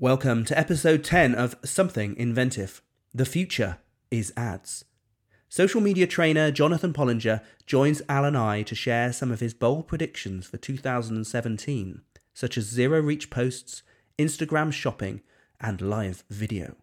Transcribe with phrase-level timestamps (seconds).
[0.00, 2.80] Welcome to episode 10 of Something Inventive.
[3.12, 4.86] The future is ads.
[5.50, 9.86] Social media trainer Jonathan Pollinger joins Al and I to share some of his bold
[9.86, 12.00] predictions for 2017,
[12.32, 13.82] such as zero reach posts,
[14.18, 15.20] Instagram shopping,
[15.60, 16.76] and live video.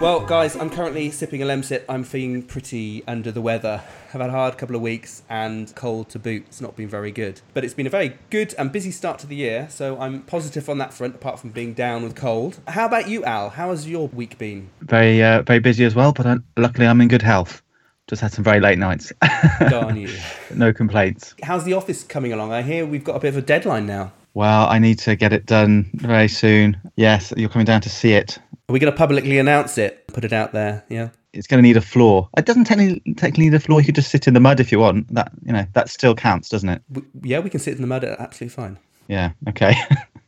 [0.00, 1.84] Well, guys, I'm currently sipping a Lemsip.
[1.88, 3.80] I'm feeling pretty under the weather.
[4.12, 6.46] I've had a hard couple of weeks and cold to boot.
[6.48, 7.40] It's not been very good.
[7.54, 10.68] But it's been a very good and busy start to the year, so I'm positive
[10.68, 12.58] on that front, apart from being down with cold.
[12.66, 13.50] How about you, Al?
[13.50, 14.70] How has your week been?
[14.80, 17.62] Very, uh, very busy as well, but I, luckily I'm in good health.
[18.08, 19.12] Just had some very late nights.
[19.68, 20.10] Darn you.
[20.54, 21.34] no complaints.
[21.42, 22.52] How's the office coming along?
[22.52, 24.12] I hear we've got a bit of a deadline now.
[24.34, 26.80] Well, I need to get it done very soon.
[26.96, 28.38] Yes, you're coming down to see it.
[28.68, 30.06] Are we going to publicly announce it?
[30.08, 31.08] Put it out there, yeah?
[31.32, 32.28] It's going to need a floor.
[32.36, 33.80] It doesn't technically, technically need a floor.
[33.80, 35.12] You could just sit in the mud if you want.
[35.14, 36.82] That you know that still counts, doesn't it?
[36.88, 38.04] We, yeah, we can sit in the mud.
[38.04, 38.78] Absolutely fine.
[39.08, 39.32] Yeah.
[39.48, 39.74] Okay.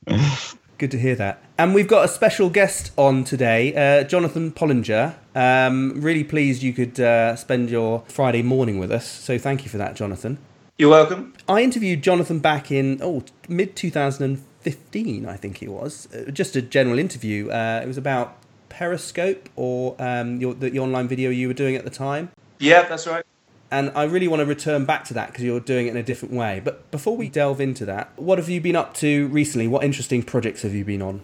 [0.78, 1.42] Good to hear that.
[1.58, 5.14] And we've got a special guest on today, uh, Jonathan Pollinger.
[5.34, 9.06] Um, really pleased you could uh, spend your Friday morning with us.
[9.06, 10.38] So thank you for that, Jonathan.
[10.78, 11.34] You're welcome.
[11.48, 16.08] I interviewed Jonathan back in oh mid 2015, I think it was.
[16.12, 17.50] Uh, just a general interview.
[17.50, 18.36] Uh, it was about
[18.70, 22.30] Periscope or um, your, the, the online video you were doing at the time.
[22.58, 23.24] Yeah, that's right.
[23.70, 26.02] And I really want to return back to that because you're doing it in a
[26.02, 26.60] different way.
[26.64, 29.68] But before we delve into that, what have you been up to recently?
[29.68, 31.20] What interesting projects have you been on?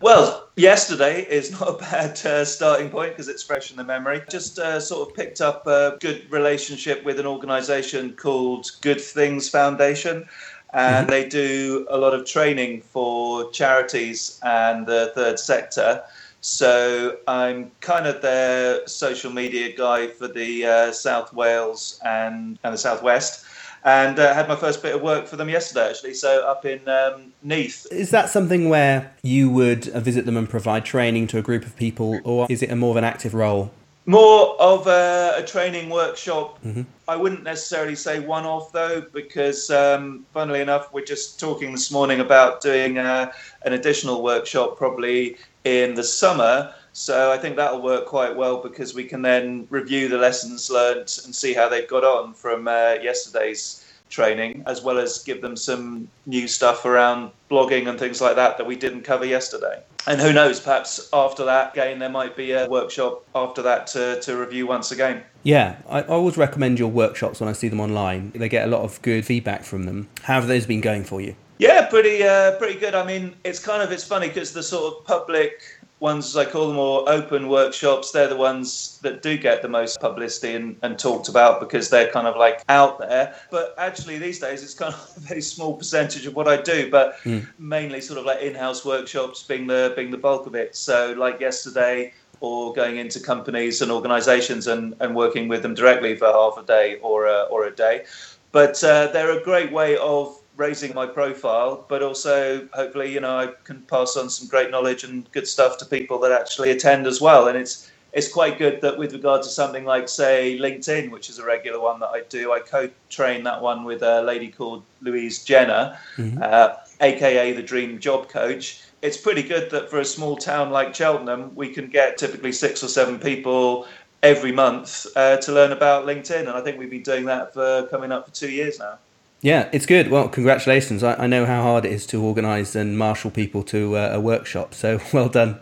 [0.00, 4.22] Well, yesterday is not a bad uh, starting point because it's fresh in the memory.
[4.28, 9.48] Just uh, sort of picked up a good relationship with an organisation called Good Things
[9.48, 10.28] Foundation.
[10.72, 11.10] And mm-hmm.
[11.10, 16.02] they do a lot of training for charities and the third sector.
[16.42, 22.74] So I'm kind of their social media guy for the uh, South Wales and, and
[22.74, 23.44] the Southwest.
[23.86, 26.14] And uh, had my first bit of work for them yesterday, actually.
[26.14, 27.86] So up in um, Neath.
[27.92, 31.64] Is that something where you would uh, visit them and provide training to a group
[31.64, 33.70] of people, or is it a more of an active role?
[34.04, 36.62] More of a, a training workshop.
[36.64, 36.82] Mm-hmm.
[37.06, 41.92] I wouldn't necessarily say one off though, because um, funnily enough, we're just talking this
[41.92, 43.30] morning about doing uh,
[43.62, 46.74] an additional workshop probably in the summer.
[46.98, 51.12] So I think that'll work quite well because we can then review the lessons learned
[51.24, 55.56] and see how they've got on from uh, yesterday's training, as well as give them
[55.56, 59.82] some new stuff around blogging and things like that that we didn't cover yesterday.
[60.06, 64.18] And who knows, perhaps after that, again, there might be a workshop after that to,
[64.22, 65.22] to review once again.
[65.42, 68.30] Yeah, I always recommend your workshops when I see them online.
[68.30, 70.08] They get a lot of good feedback from them.
[70.22, 71.36] How have those been going for you?
[71.58, 72.94] Yeah, pretty uh, pretty good.
[72.94, 75.62] I mean, it's kind of it's funny because the sort of public
[76.00, 80.00] ones, I call them, or open workshops, they're the ones that do get the most
[80.00, 83.34] publicity and, and talked about because they're kind of like out there.
[83.50, 86.90] But actually, these days, it's kind of a very small percentage of what I do,
[86.90, 87.46] but mm.
[87.58, 90.76] mainly sort of like in-house workshops being the being the bulk of it.
[90.76, 96.16] So, like yesterday, or going into companies and organisations and, and working with them directly
[96.16, 98.04] for half a day or a, or a day.
[98.52, 103.38] But uh, they're a great way of raising my profile, but also hopefully, you know,
[103.38, 107.06] I can pass on some great knowledge and good stuff to people that actually attend
[107.06, 107.48] as well.
[107.48, 111.38] And it's it's quite good that with regard to something like say LinkedIn, which is
[111.38, 115.44] a regular one that I do, I co-train that one with a lady called Louise
[115.44, 116.38] Jenner, mm-hmm.
[116.40, 118.82] uh, aka the Dream Job Coach.
[119.02, 122.82] It's pretty good that for a small town like Cheltenham, we can get typically six
[122.82, 123.86] or seven people
[124.22, 127.86] every month uh, to learn about LinkedIn, and I think we've been doing that for
[127.88, 128.98] coming up for two years now.
[129.42, 130.10] Yeah, it's good.
[130.10, 131.02] Well, congratulations.
[131.02, 134.20] I, I know how hard it is to organise and marshal people to uh, a
[134.20, 135.60] workshop, so well done.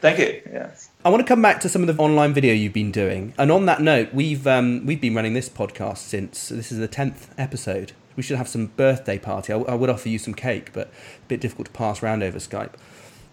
[0.00, 0.42] Thank you.
[0.52, 0.90] Yes.
[1.04, 3.50] I want to come back to some of the online video you've been doing, and
[3.50, 7.34] on that note, we've um, we've been running this podcast since this is the tenth
[7.38, 7.92] episode.
[8.16, 9.52] We should have some birthday party.
[9.52, 12.22] I, w- I would offer you some cake, but a bit difficult to pass around
[12.24, 12.72] over Skype.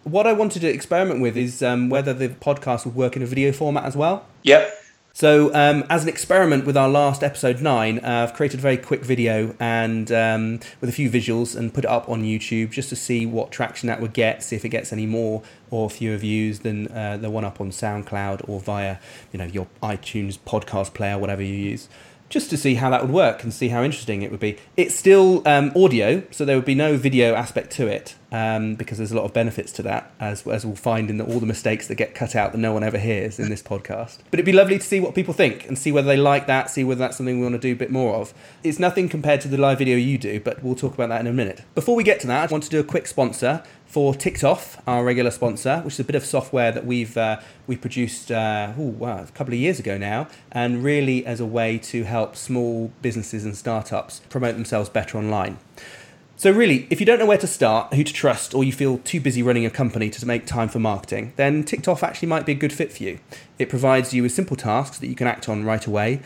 [0.04, 3.26] What I wanted to experiment with is um, whether the podcast would work in a
[3.26, 4.28] video format as well.
[4.44, 4.72] Yep.
[5.16, 8.76] So, um, as an experiment with our last episode nine, uh, I've created a very
[8.76, 12.90] quick video and um, with a few visuals and put it up on YouTube just
[12.90, 15.42] to see what traction that would get, see if it gets any more
[15.72, 18.98] or fewer views than uh, the one up on SoundCloud or via,
[19.32, 21.88] you know, your iTunes podcast player, whatever you use
[22.30, 24.58] just to see how that would work and see how interesting it would be.
[24.76, 28.16] It's still um, audio, so there would be no video aspect to it.
[28.36, 31.24] um, because there's a lot of benefits to that, as, as we'll find in the,
[31.24, 34.18] all the mistakes that get cut out that no one ever hears in this podcast.
[34.30, 36.70] But it'd be lovely to see what people think and see whether they like that,
[36.70, 38.34] see whether that's something we want to do a bit more of.
[38.64, 41.28] It's nothing compared to the live video you do, but we'll talk about that in
[41.28, 41.64] a minute.
[41.76, 43.64] Before we get to that, I want to do a quick sponsor
[43.96, 47.78] for TickedOff, our regular sponsor, which is a bit of software that we've uh, we
[47.78, 51.78] produced uh, ooh, wow, a couple of years ago now, and really as a way
[51.78, 55.60] to help small businesses and startups promote themselves better online.
[56.36, 58.98] So, really, if you don't know where to start, who to trust, or you feel
[58.98, 62.52] too busy running a company to make time for marketing, then TickedOff actually might be
[62.52, 63.20] a good fit for you.
[63.58, 66.20] It provides you with simple tasks that you can act on right away.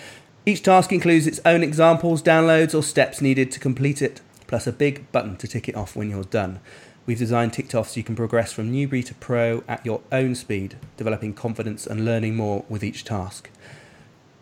[0.44, 4.72] Each task includes its own examples, downloads, or steps needed to complete it, plus a
[4.72, 6.62] big button to tick it off when you're done.
[7.10, 10.78] We've designed TickedOff so you can progress from newbie to pro at your own speed,
[10.96, 13.50] developing confidence and learning more with each task.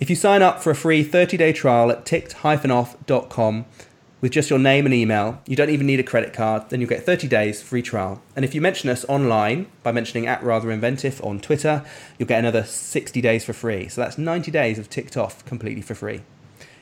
[0.01, 3.65] If you sign up for a free 30 day trial at ticked-off.com
[4.19, 6.89] with just your name and email, you don't even need a credit card, then you'll
[6.89, 8.21] get 30 days free trial.
[8.35, 11.85] And if you mention us online by mentioning at Rather Inventive on Twitter,
[12.19, 13.87] you'll get another 60 days for free.
[13.87, 16.19] So that's 90 days of TickedOff completely for free.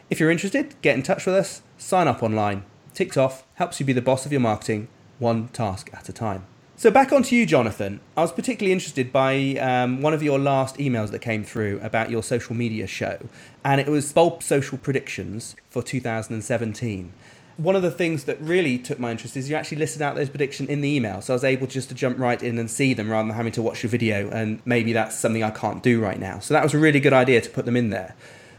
[0.09, 2.65] If you're interested, get in touch with us, sign up online.
[2.95, 4.87] TickedOff helps you be the boss of your marketing
[5.19, 6.45] one task at a time.
[6.77, 8.01] So back onto you, Jonathan.
[8.17, 12.09] I was particularly interested by um, one of your last emails that came through about
[12.09, 13.17] your social media show,
[13.63, 17.13] and it was Bold Social Predictions for 2017.
[17.55, 20.29] One of the things that really took my interest is you actually listed out those
[20.29, 22.93] predictions in the email, so I was able just to jump right in and see
[22.93, 26.01] them rather than having to watch your video, and maybe that's something I can't do
[26.01, 26.39] right now.
[26.39, 28.15] So that was a really good idea to put them in there.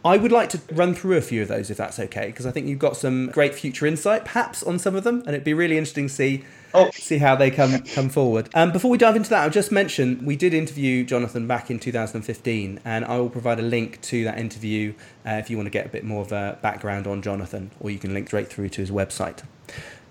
[0.06, 2.52] I would like to run through a few of those if that's okay, because I
[2.52, 5.54] think you've got some great future insight, perhaps on some of them, and it'd be
[5.54, 6.44] really interesting to see
[6.74, 6.90] oh.
[6.92, 8.48] see how they come come forward.
[8.54, 11.80] Um, before we dive into that, I'll just mention we did interview Jonathan back in
[11.80, 14.94] 2015, and I will provide a link to that interview
[15.26, 17.90] uh, if you want to get a bit more of a background on Jonathan, or
[17.90, 19.42] you can link straight through to his website.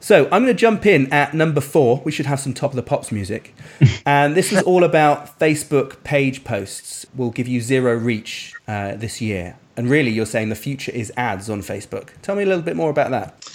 [0.01, 2.01] So I'm going to jump in at number four.
[2.05, 3.55] We should have some top of the pops music.
[4.05, 9.19] and this is all about Facebook page posts will give you zero reach uh, this
[9.19, 9.57] year.
[9.77, 12.09] And really, you're saying the future is ads on Facebook.
[12.21, 13.49] Tell me a little bit more about that.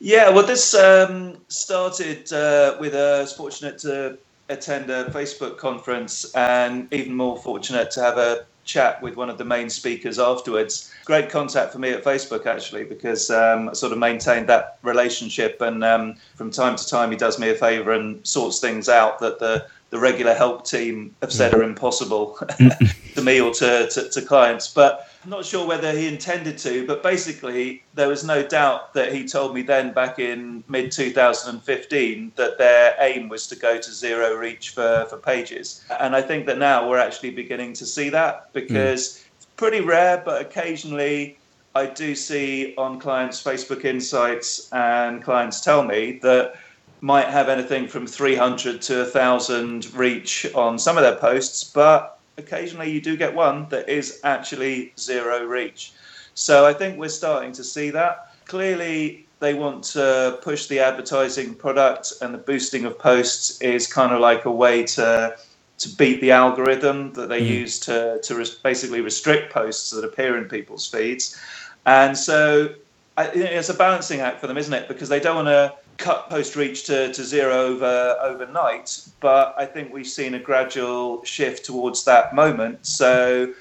[0.00, 4.18] Yeah, well, this um, started uh, with uh, I was fortunate to
[4.48, 9.38] attend a Facebook conference and even more fortunate to have a chat with one of
[9.38, 10.92] the main speakers afterwards.
[11.04, 15.60] Great contact for me at Facebook actually because um, I sort of maintained that relationship
[15.60, 19.18] and um, from time to time he does me a favour and sorts things out
[19.20, 22.38] that the the regular help team have said are impossible
[23.14, 24.72] to me or to, to, to clients.
[24.72, 29.12] But I'm not sure whether he intended to, but basically, there was no doubt that
[29.12, 33.92] he told me then back in mid 2015 that their aim was to go to
[33.92, 35.84] zero reach for, for pages.
[36.00, 39.26] And I think that now we're actually beginning to see that because mm.
[39.36, 41.36] it's pretty rare, but occasionally
[41.74, 46.54] I do see on clients' Facebook insights and clients tell me that
[47.02, 52.90] might have anything from 300 to 1,000 reach on some of their posts, but occasionally
[52.90, 55.92] you do get one that is actually zero reach.
[56.34, 58.34] So I think we're starting to see that.
[58.46, 64.12] Clearly, they want to push the advertising product, and the boosting of posts is kind
[64.12, 65.36] of like a way to
[65.78, 67.48] to beat the algorithm that they mm.
[67.60, 71.40] use to to res- basically restrict posts that appear in people's feeds.
[71.86, 72.74] And so
[73.16, 74.88] I, it's a balancing act for them, isn't it?
[74.88, 79.66] Because they don't want to cut post reach to, to zero over overnight, but I
[79.66, 82.84] think we've seen a gradual shift towards that moment.
[82.84, 83.52] So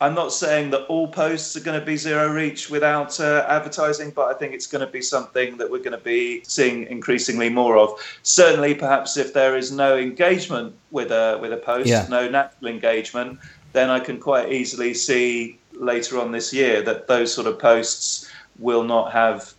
[0.00, 4.10] I'm not saying that all posts are going to be zero reach without uh, advertising,
[4.10, 7.50] but I think it's going to be something that we're going to be seeing increasingly
[7.50, 7.90] more of.
[8.22, 12.06] Certainly, perhaps if there is no engagement with a with a post, yeah.
[12.08, 13.38] no natural engagement,
[13.74, 18.30] then I can quite easily see later on this year that those sort of posts
[18.58, 19.52] will not have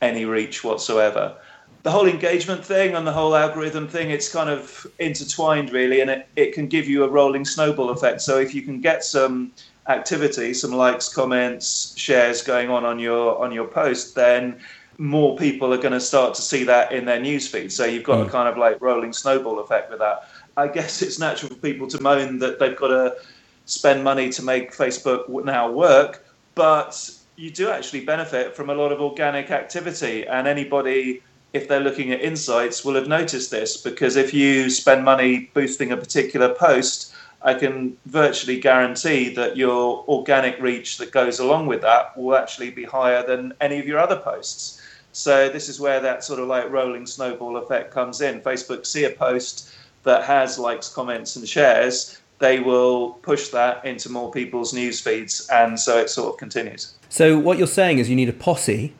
[0.00, 1.34] any reach whatsoever
[1.84, 6.10] the whole engagement thing and the whole algorithm thing, it's kind of intertwined really, and
[6.10, 8.22] it, it can give you a rolling snowball effect.
[8.22, 9.52] So if you can get some
[9.86, 14.58] activity, some likes, comments, shares going on on your on your post, then
[14.96, 17.70] more people are going to start to see that in their newsfeed.
[17.70, 18.28] So you've got mm.
[18.28, 20.28] a kind of like rolling snowball effect with that.
[20.56, 23.16] I guess it's natural for people to moan that they've got to
[23.66, 26.24] spend money to make Facebook now work,
[26.54, 31.20] but you do actually benefit from a lot of organic activity, and anybody
[31.54, 35.92] if they're looking at insights, will have noticed this because if you spend money boosting
[35.92, 41.80] a particular post, I can virtually guarantee that your organic reach that goes along with
[41.82, 44.82] that will actually be higher than any of your other posts.
[45.12, 48.40] So this is where that sort of like rolling snowball effect comes in.
[48.40, 49.70] Facebook see a post
[50.02, 55.48] that has likes, comments, and shares, they will push that into more people's news feeds,
[55.52, 56.94] and so it sort of continues.
[57.08, 58.92] So what you're saying is you need a posse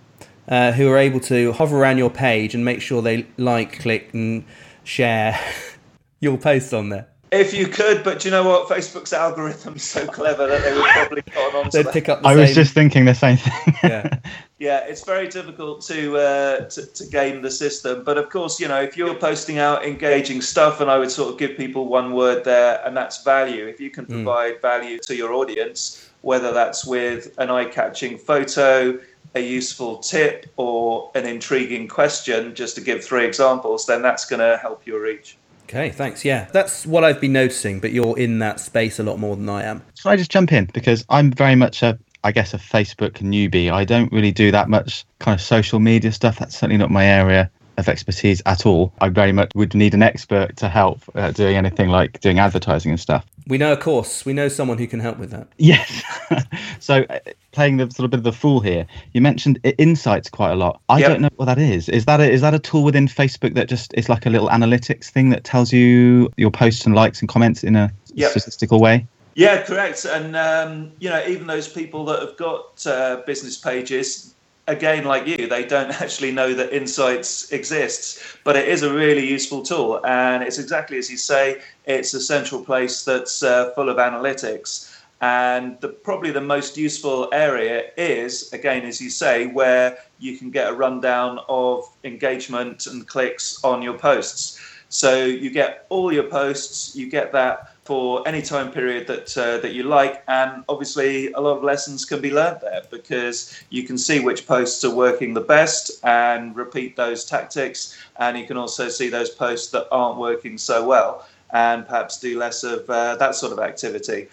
[0.49, 4.13] uh, who are able to hover around your page and make sure they like, click,
[4.13, 4.45] and
[4.85, 5.39] share
[6.21, 7.09] your posts on there.
[7.35, 8.69] If you could, but do you know what?
[8.69, 11.69] Facebook's algorithm's so clever that they would probably put on.
[11.73, 12.23] They'd pick up.
[12.23, 13.75] The I same, was just thinking the same thing.
[13.83, 14.19] yeah.
[14.61, 18.05] Yeah, it's very difficult to, uh, to to game the system.
[18.05, 21.33] But of course, you know, if you're posting out engaging stuff, and I would sort
[21.33, 23.67] of give people one word there, and that's value.
[23.67, 28.99] If you can provide value to your audience, whether that's with an eye-catching photo,
[29.35, 34.41] a useful tip, or an intriguing question, just to give three examples, then that's going
[34.41, 35.37] to help your reach.
[35.65, 36.25] Okay, thanks.
[36.25, 37.81] Yeah, that's what I've been noticing.
[37.81, 39.81] But you're in that space a lot more than I am.
[40.03, 43.73] Can I just jump in because I'm very much a, I guess, a Facebook newbie.
[43.73, 46.39] I don't really do that much kind of social media stuff.
[46.39, 48.93] That's certainly not my area of expertise at all.
[49.01, 52.91] I very much would need an expert to help uh, doing anything like doing advertising
[52.91, 53.25] and stuff.
[53.47, 55.49] We know, of course, we know someone who can help with that.
[55.59, 56.03] Yes.
[56.81, 57.19] so uh,
[57.53, 60.81] playing the sort of bit of the fool here, you mentioned insights quite a lot.
[60.89, 61.09] I Yep.
[61.09, 61.89] don't know what that is.
[61.91, 64.49] Is that a, is that a tool within Facebook that just is like a little
[64.49, 68.31] analytics thing that tells you your posts and likes and comments in a Yep.
[68.31, 69.07] statistical way?
[69.35, 70.05] Yeah, correct.
[70.05, 74.34] And um, you know, even those people that have got uh, business pages,
[74.67, 78.37] again, like you, they don't actually know that Insights exists.
[78.45, 81.61] But it is a really useful tool, and it's exactly as you say.
[81.87, 84.91] It's a central place that's uh, full of analytics.
[85.21, 90.51] And the, probably the most useful area is, again, as you say, where you can
[90.51, 94.61] get a rundown of engagement and clicks on your posts.
[94.95, 99.59] So you get all your posts, you get that for any time period that uh,
[99.59, 103.83] that you like, and obviously a lot of lessons can be learned there because you
[103.83, 108.57] can see which posts are working the best and repeat those tactics, and you can
[108.57, 113.17] also see those posts that aren't working so well and perhaps do less of uh,
[113.17, 114.29] that sort of activity.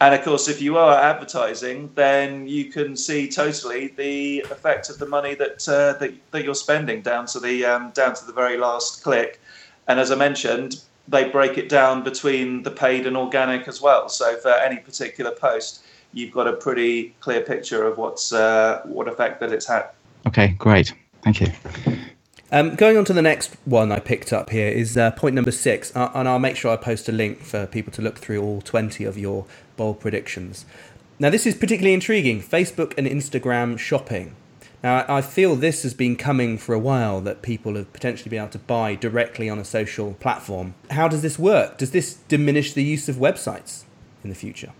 [0.00, 4.98] And of course, if you are advertising, then you can see totally the effect of
[4.98, 8.32] the money that uh, that, that you're spending down to the um, down to the
[8.32, 9.40] very last click.
[9.88, 14.08] And as I mentioned, they break it down between the paid and organic as well.
[14.08, 19.08] So for any particular post, you've got a pretty clear picture of what's uh, what
[19.08, 19.90] effect that it's had.
[20.26, 20.92] Okay, great.
[21.22, 21.48] Thank you.
[22.52, 25.50] Um, going on to the next one I picked up here is uh, point number
[25.50, 28.40] six, uh, and I'll make sure I post a link for people to look through
[28.40, 30.64] all 20 of your bold predictions.
[31.18, 34.36] Now, this is particularly intriguing Facebook and Instagram shopping.
[34.82, 38.40] Now, I feel this has been coming for a while that people have potentially been
[38.40, 40.74] able to buy directly on a social platform.
[40.90, 41.78] How does this work?
[41.78, 43.84] Does this diminish the use of websites
[44.22, 44.72] in the future?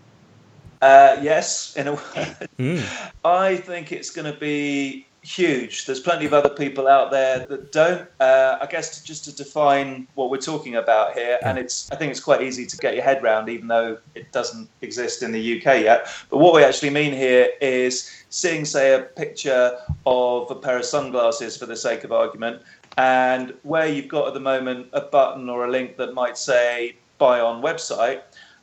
[0.83, 2.01] Uh, yes, in a way.
[2.59, 3.13] Mm.
[3.23, 5.87] I think it's going to be huge.
[5.87, 8.09] There's plenty of other people out there that don't.
[8.21, 11.97] Uh, I guess to, just to define what we're talking about here, and it's I
[11.97, 15.33] think it's quite easy to get your head around, even though it doesn't exist in
[15.33, 16.09] the UK yet.
[16.31, 20.85] But what we actually mean here is seeing, say, a picture of a pair of
[20.85, 22.63] sunglasses, for the sake of argument,
[22.97, 26.97] and where you've got at the moment a button or a link that might say
[27.19, 28.23] buy on website,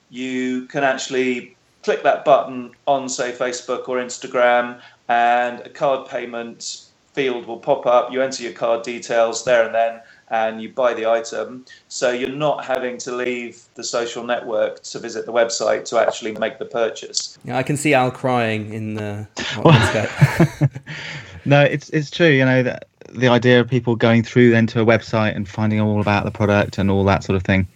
[0.10, 6.86] you can actually click that button on, say, Facebook or Instagram, and a card payment
[7.14, 8.12] field will pop up.
[8.12, 11.66] You enter your card details there and then, and you buy the item.
[11.88, 16.34] So you're not having to leave the social network to visit the website to actually
[16.34, 17.38] make the purchase.
[17.44, 19.28] Yeah, I can see Al crying in the
[19.64, 20.70] landscape.
[21.46, 22.30] No, it's it's true.
[22.30, 25.80] You know that the idea of people going through then to a website and finding
[25.80, 27.68] all about the product and all that sort of thing.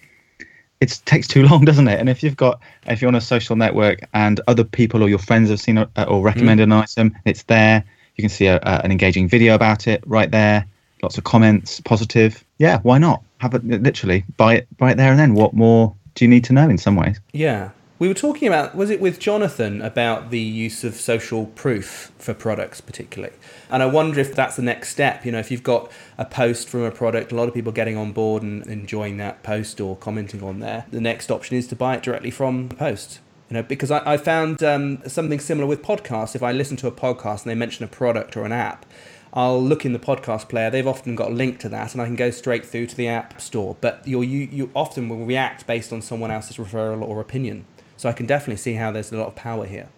[0.79, 1.99] It takes too long, doesn't it?
[1.99, 5.19] And if you've got, if you're on a social network and other people or your
[5.19, 6.73] friends have seen a, or recommended mm.
[6.73, 7.83] an item, it's there.
[8.15, 10.65] You can see a, a, an engaging video about it right there.
[11.03, 12.43] Lots of comments, positive.
[12.57, 13.23] Yeah, why not?
[13.39, 15.35] Have it literally buy it right there and then.
[15.35, 17.19] What more do you need to know in some ways?
[17.33, 17.69] Yeah.
[17.99, 22.35] We were talking about, was it with Jonathan, about the use of social proof for
[22.35, 23.33] products, particularly?
[23.71, 25.25] And I wonder if that's the next step.
[25.25, 27.97] You know, if you've got a post from a product, a lot of people getting
[27.97, 31.75] on board and enjoying that post or commenting on there, the next option is to
[31.75, 33.19] buy it directly from the post.
[33.49, 36.35] You know, because I, I found um, something similar with podcasts.
[36.35, 38.85] If I listen to a podcast and they mention a product or an app,
[39.33, 40.69] I'll look in the podcast player.
[40.69, 43.07] They've often got a link to that, and I can go straight through to the
[43.07, 43.75] app store.
[43.81, 47.65] But you you you often will react based on someone else's referral or opinion.
[47.97, 49.89] So I can definitely see how there's a lot of power here.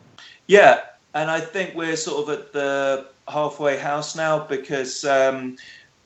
[0.47, 0.81] Yeah,
[1.13, 5.57] and I think we're sort of at the halfway house now because um,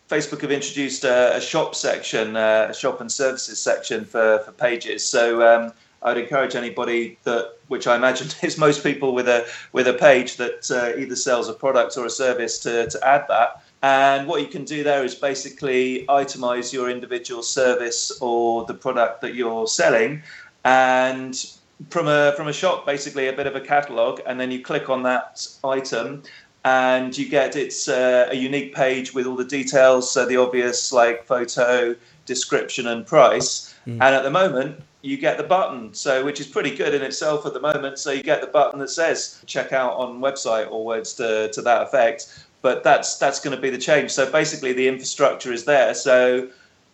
[0.10, 4.52] Facebook have introduced a, a shop section, uh, a shop and services section for, for
[4.52, 5.06] pages.
[5.06, 5.74] So um,
[6.04, 10.38] I'd encourage anybody that, which I imagine is most people with a with a page
[10.38, 13.64] that uh, either sells a product or a service, to, to add that.
[13.82, 19.20] And what you can do there is basically itemize your individual service or the product
[19.22, 20.24] that you're selling,
[20.64, 21.36] and
[21.90, 24.90] from a from a shop, basically a bit of a catalog, and then you click
[24.90, 26.24] on that item,
[26.66, 30.94] and you get it's uh, a unique page with all the details, so the obvious
[30.94, 33.76] like photo, description, and price.
[33.88, 33.94] Mm.
[33.94, 37.46] And at the moment, you get the button, so which is pretty good in itself
[37.46, 38.00] at the moment.
[38.00, 41.62] So you get the button that says check out on website or words to, to
[41.62, 42.46] that effect.
[42.62, 44.12] But that's that's going to be the change.
[44.12, 45.94] So basically, the infrastructure is there.
[45.94, 46.48] So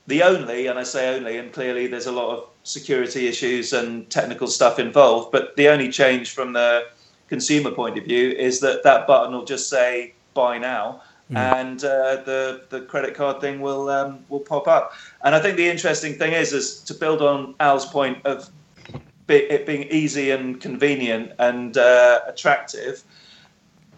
[0.07, 4.09] the only, and I say only, and clearly there's a lot of security issues and
[4.09, 5.31] technical stuff involved.
[5.31, 6.87] But the only change from the
[7.27, 11.01] consumer point of view is that that button will just say buy now,
[11.31, 11.37] mm.
[11.37, 14.93] and uh, the the credit card thing will um, will pop up.
[15.23, 18.49] And I think the interesting thing is is to build on Al's point of
[19.27, 23.03] it being easy and convenient and uh, attractive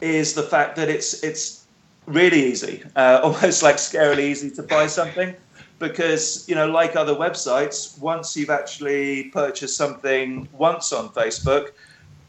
[0.01, 1.65] is the fact that it's it's
[2.05, 5.35] really easy, uh, almost like scarily easy to buy something
[5.81, 11.71] because you know like other websites once you've actually purchased something once on facebook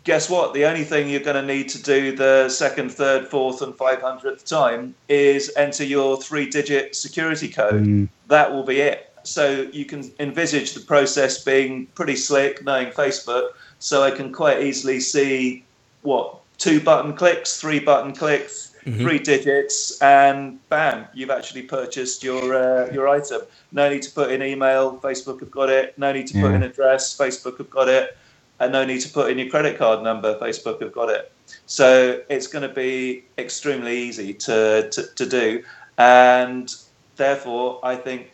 [0.04, 0.52] guess what?
[0.52, 4.44] The only thing you're going to need to do the second third fourth and 500th
[4.44, 7.84] time is enter your three digit security code.
[7.84, 8.08] Mm.
[8.28, 9.12] that will be it.
[9.24, 14.62] So you can envisage the process being pretty slick knowing facebook so i can quite
[14.62, 15.64] easily see
[16.02, 19.00] what two button clicks three button clicks mm-hmm.
[19.00, 23.42] three digits, and bam, you've actually purchased your uh, your item.
[23.72, 24.98] No need to put in email.
[24.98, 25.98] Facebook have got it.
[25.98, 26.42] No need to yeah.
[26.42, 27.16] put in address.
[27.16, 28.16] Facebook have got it.
[28.60, 30.38] And no need to put in your credit card number.
[30.38, 31.32] Facebook have got it.
[31.66, 35.64] So it's going to be extremely easy to, to, to do.
[35.98, 36.72] And
[37.16, 38.30] therefore, I think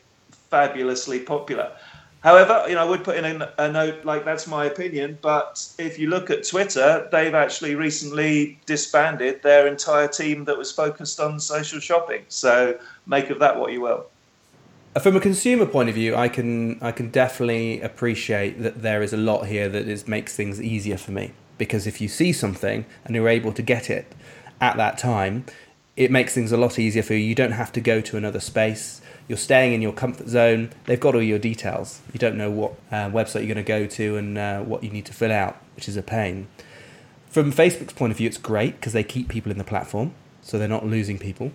[0.50, 1.72] fabulously popular.
[2.20, 5.18] However, you know, I would put in a, a, note like that's my opinion.
[5.22, 10.72] But if you look at Twitter, they've actually recently disbanded their entire team that was
[10.72, 12.24] focused on social shopping.
[12.28, 14.06] So make of that what you will.
[14.96, 19.00] Uh, from a consumer point of view, I can I can definitely appreciate that there
[19.00, 22.32] is a lot here that is makes things easier for me because if you see
[22.32, 24.12] something and you're able to get it
[24.60, 25.44] at that time,
[25.98, 27.20] it makes things a lot easier for you.
[27.20, 30.70] You don't have to go to another space you're staying in your comfort zone.
[30.86, 32.00] They've got all your details.
[32.12, 34.90] You don't know what uh, website you're going to go to and uh, what you
[34.90, 36.48] need to fill out, which is a pain.
[37.28, 40.58] From Facebook's point of view, it's great because they keep people in the platform, so
[40.58, 41.52] they're not losing people.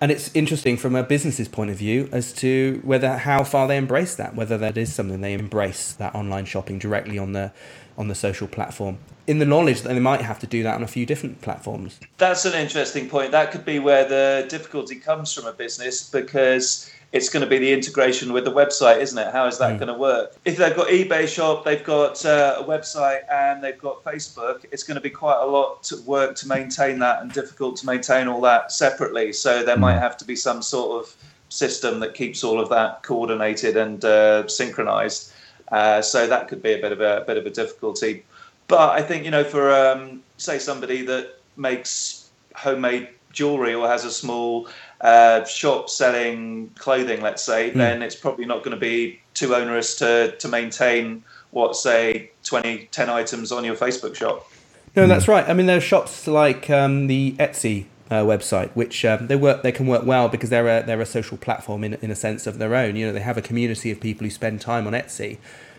[0.00, 3.76] And it's interesting from a business's point of view as to whether how far they
[3.76, 7.52] embrace that, whether that is something they embrace that online shopping directly on the
[7.98, 10.82] on the social platform in the knowledge that they might have to do that on
[10.82, 11.98] a few different platforms.
[12.18, 13.32] That's an interesting point.
[13.32, 17.58] That could be where the difficulty comes from a business because it's going to be
[17.58, 19.32] the integration with the website, isn't it?
[19.32, 19.78] How is that mm.
[19.78, 20.36] going to work?
[20.44, 24.82] If they've got eBay shop, they've got uh, a website, and they've got Facebook, it's
[24.82, 28.28] going to be quite a lot of work to maintain that and difficult to maintain
[28.28, 29.32] all that separately.
[29.32, 29.80] So there mm.
[29.80, 31.16] might have to be some sort of
[31.48, 35.32] system that keeps all of that coordinated and uh, synchronized.
[35.70, 38.24] Uh, so that could be a bit of a, a, bit of a difficulty.
[38.68, 44.04] But I think you know, for um, say somebody that makes homemade jewelry or has
[44.04, 44.68] a small
[45.00, 47.74] uh, shop selling clothing, let's say, mm.
[47.74, 52.88] then it's probably not going to be too onerous to, to maintain what, say, 20,
[52.90, 54.50] 10 items on your Facebook shop.
[54.96, 55.08] No, mm.
[55.08, 55.48] that's right.
[55.48, 59.62] I mean, there are shops like um, the Etsy uh, website, which um, they work,
[59.62, 62.46] they can work well because they're a, they're a social platform in, in a sense
[62.46, 62.96] of their own.
[62.96, 65.38] You know, they have a community of people who spend time on Etsy.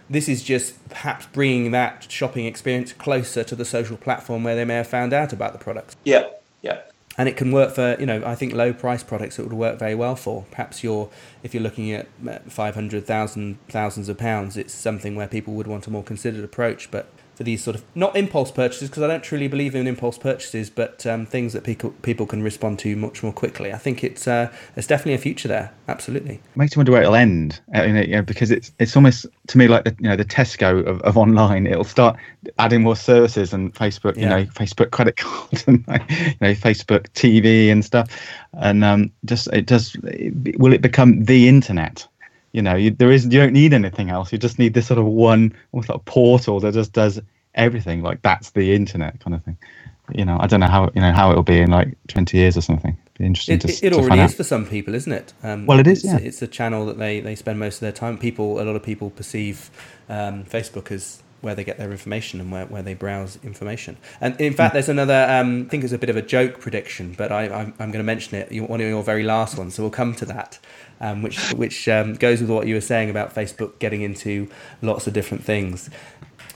[0.10, 4.66] This is just perhaps bringing that shopping experience closer to the social platform where they
[4.66, 5.96] may have found out about the product.
[6.04, 6.28] Yeah,
[6.62, 6.82] yeah
[7.18, 9.80] and it can work for you know I think low price products it would work
[9.80, 10.46] very well for.
[10.52, 11.10] Perhaps you're
[11.44, 15.54] if you're looking at uh, five hundred thousand thousands of pounds, it's something where people
[15.56, 16.92] would want a more considered approach.
[16.92, 20.18] But for these sort of not impulse purchases because I don't truly believe in impulse
[20.18, 23.72] purchases, but um, things that people people can respond to much more quickly.
[23.72, 25.72] I think it's uh, there's definitely a future there.
[25.88, 26.42] Absolutely.
[26.56, 27.62] Makes you wonder where it'll end.
[27.76, 30.26] I mean, you know, because it's it's almost to me like the you know the
[30.26, 31.68] Tesco of, of online.
[31.68, 32.18] It'll start
[32.58, 34.24] adding more services and Facebook, yeah.
[34.24, 38.10] you know, Facebook credit card and you know Facebook TV and stuff,
[38.54, 39.96] and um, just it does.
[40.58, 42.08] Will it become the internet?
[42.58, 44.32] You know you, there is you don't need anything else.
[44.32, 47.22] You just need this sort of one almost like portal that just does
[47.54, 48.02] everything.
[48.02, 49.58] Like that's the internet kind of thing.
[50.14, 52.58] You know i don't know how you know how it'll be in like 20 years
[52.58, 52.98] or something.
[52.98, 54.38] It'd be interesting it, to, it, it to already is out.
[54.38, 55.34] for some people isn't it?
[55.44, 56.18] Um, well it is it's, yeah.
[56.18, 58.18] it's a channel that they they spend most of their time.
[58.18, 59.70] People a lot of people perceive
[60.10, 63.98] um, facebook as where they get their information and where, where they browse information.
[64.20, 67.14] And in fact, there's another, um, I think it's a bit of a joke prediction,
[67.18, 69.84] but I, I'm, I'm going to mention it, one of your very last ones, so
[69.84, 70.60] we'll come to that
[71.00, 74.50] um, which which um, goes with what you were saying about Facebook getting into
[74.82, 75.90] lots of different things.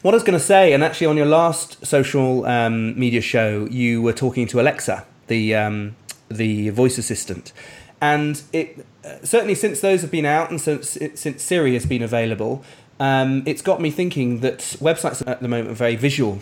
[0.02, 3.68] What I was going to say, and actually on your last social um, media show,
[3.70, 5.96] you were talking to Alexa, the um,
[6.30, 7.54] the voice assistant,
[8.00, 12.02] and it uh, certainly since those have been out and since since Siri has been
[12.02, 12.64] available,
[13.02, 16.40] um, it's got me thinking that websites at the moment are very visual,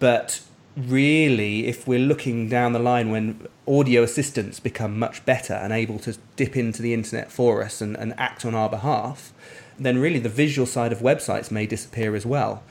[0.00, 0.40] but
[0.76, 6.00] really, if we're looking down the line when audio assistants become much better and able
[6.00, 9.32] to dip into the internet for us and, and act on our behalf,
[9.78, 12.64] then really the visual side of websites may disappear as well.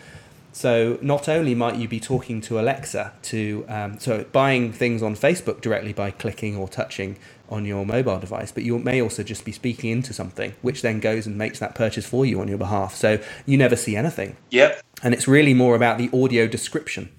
[0.51, 5.15] So not only might you be talking to Alexa to um, so buying things on
[5.15, 7.17] Facebook directly by clicking or touching
[7.49, 10.99] on your mobile device, but you may also just be speaking into something, which then
[10.99, 12.95] goes and makes that purchase for you on your behalf.
[12.95, 14.37] So you never see anything.
[14.51, 14.81] Yep.
[15.03, 17.09] And it's really more about the audio description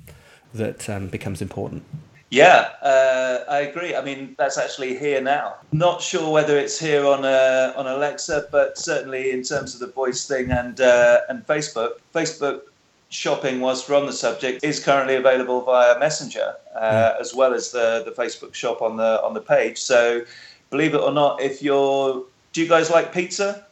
[0.55, 1.85] that um, becomes important.
[2.31, 3.97] Yeah, uh, I agree.
[3.97, 5.57] I mean, that's actually here now.
[5.73, 9.89] Not sure whether it's here on uh, on Alexa, but certainly in terms of the
[9.89, 12.63] voice thing and uh, and Facebook, Facebook
[13.11, 17.21] shopping, whilst we're on the subject, is currently available via Messenger uh, mm.
[17.21, 19.79] as well as the the Facebook shop on the on the page.
[19.79, 20.25] So,
[20.71, 23.67] believe it or not, if you're, do you guys like pizza?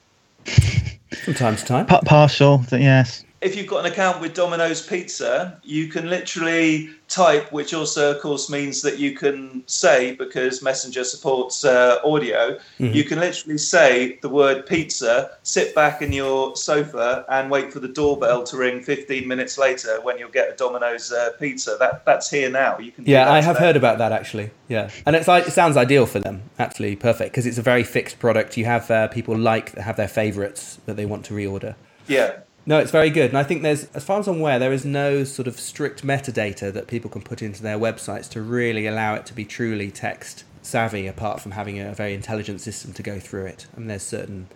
[1.25, 5.61] From time to time, P- partial, yes if you've got an account with Domino's Pizza,
[5.63, 11.05] you can literally type, which also, of course, means that you can say, because Messenger
[11.05, 12.93] supports uh, audio, mm-hmm.
[12.93, 17.79] you can literally say the word pizza, sit back in your sofa, and wait for
[17.79, 21.77] the doorbell to ring 15 minutes later when you'll get a Domino's uh, pizza.
[21.79, 22.79] That That's here now.
[22.79, 24.51] You can Yeah, I have heard about that actually.
[24.69, 24.91] Yeah.
[25.07, 28.57] And it's, it sounds ideal for them, absolutely perfect, because it's a very fixed product.
[28.57, 31.77] You have uh, people like that have their favorites that they want to reorder.
[32.09, 32.41] Yeah.
[32.69, 33.31] No, it's very good.
[33.31, 36.05] And I think there's, as far as I'm aware, there is no sort of strict
[36.05, 39.91] metadata that people can put into their websites to really allow it to be truly
[39.91, 43.67] text savvy, apart from having a very intelligent system to go through it.
[43.75, 44.49] And there's certain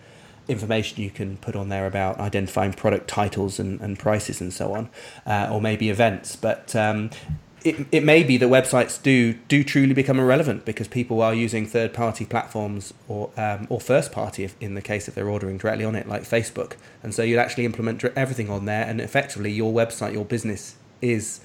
[0.46, 4.74] information you can put on there about identifying product titles and, and prices and so
[4.74, 4.90] on,
[5.24, 6.36] uh, or maybe events.
[6.36, 7.08] But um,
[7.64, 11.66] it, it may be that websites do do truly become irrelevant because people are using
[11.66, 15.58] third party platforms or um, or first party if, in the case if they're ordering
[15.58, 19.50] directly on it like Facebook and so you'd actually implement everything on there and effectively
[19.50, 21.40] your website your business is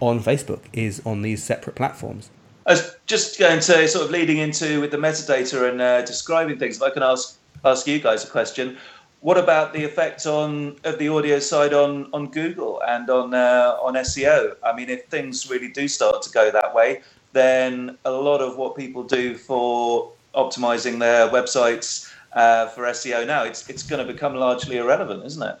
[0.00, 2.30] on Facebook is on these separate platforms.
[2.66, 6.58] I was just going to sort of leading into with the metadata and uh, describing
[6.58, 6.76] things.
[6.76, 8.76] If I can ask ask you guys a question,
[9.24, 13.74] what about the effect on of the audio side on on Google and on uh,
[13.80, 14.54] on SEO?
[14.62, 17.00] I mean, if things really do start to go that way,
[17.32, 23.44] then a lot of what people do for optimizing their websites uh, for SEO now,
[23.44, 25.58] it's it's going to become largely irrelevant, isn't it?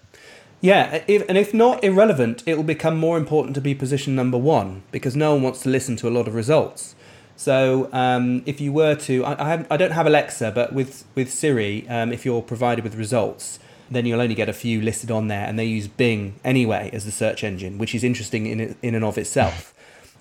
[0.60, 4.36] Yeah, if, and if not irrelevant, it will become more important to be position number
[4.36, 6.94] one because no one wants to listen to a lot of results.
[7.36, 11.04] So um, if you were to, I, I, have, I, don't have Alexa, but with
[11.14, 13.58] with Siri, um, if you're provided with results,
[13.90, 17.04] then you'll only get a few listed on there, and they use Bing anyway as
[17.04, 19.74] the search engine, which is interesting in in and of itself.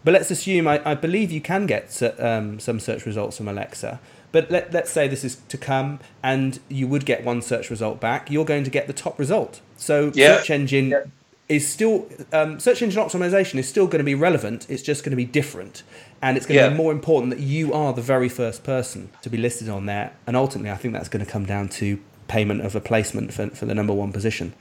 [0.04, 4.02] But let's assume I, I believe you can get um, some search results from Alexa.
[4.34, 8.02] But let, let's say this is to come, and you would get one search result
[8.02, 8.30] back.
[8.30, 9.62] You're going to get the top result.
[9.78, 10.38] So yeah.
[10.38, 10.89] search engine.
[10.89, 11.04] Yeah
[11.49, 14.65] is still um, search engine optimization is still going to be relevant.
[14.69, 15.84] It's just going to be different,
[16.21, 16.65] and it's going yeah.
[16.65, 19.86] to be more important that you are the very first person to be listed on
[19.86, 20.13] there.
[20.25, 23.49] And ultimately, I think that's going to come down to payment of a placement for,
[23.49, 24.53] for the number one position.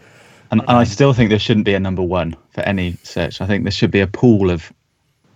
[0.51, 3.41] And, and I still think there shouldn't be a number one for any search.
[3.41, 4.71] I think there should be a pool of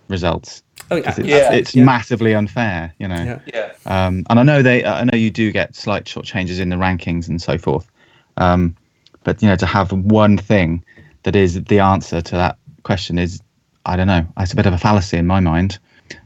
[0.09, 0.61] results.
[0.91, 1.09] Oh, yeah.
[1.09, 1.53] It's, yeah.
[1.53, 1.83] it's yeah.
[1.83, 3.23] massively unfair, you know.
[3.23, 3.39] Yeah.
[3.53, 4.05] yeah.
[4.05, 6.75] Um, and I know they, I know you do get slight short changes in the
[6.75, 7.89] rankings and so forth.
[8.37, 8.75] Um,
[9.23, 10.83] but you know, to have one thing
[11.27, 13.41] that is the answer to that question is
[13.85, 14.25] I don't know.
[14.39, 15.77] It's a bit of a fallacy in my mind.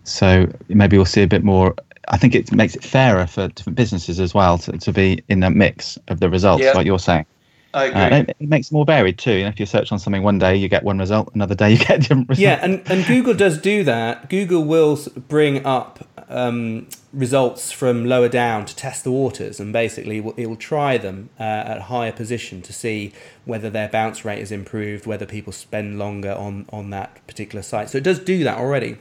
[0.03, 1.73] So maybe we'll see a bit more.
[2.09, 5.39] I think it makes it fairer for different businesses as well to, to be in
[5.39, 6.73] the mix of the results, yeah.
[6.73, 7.25] like you're saying.
[7.73, 8.01] I agree.
[8.01, 9.33] Uh, it, it, makes it more varied too.
[9.33, 11.31] You know, if you search on something one day, you get one result.
[11.33, 12.43] Another day, you get a different result.
[12.43, 14.29] Yeah, and, and Google does do that.
[14.29, 20.17] Google will bring up um, results from lower down to test the waters, and basically
[20.37, 23.13] it will try them uh, at a higher position to see
[23.45, 27.89] whether their bounce rate is improved, whether people spend longer on on that particular site.
[27.89, 28.97] So it does do that already.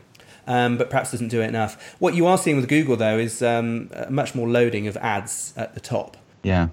[0.47, 1.95] Um, but perhaps doesn't do it enough.
[2.01, 5.75] What you are seeing with Google though is um, much more loading of ads at
[5.75, 6.17] the top.
[6.43, 6.69] Yeah.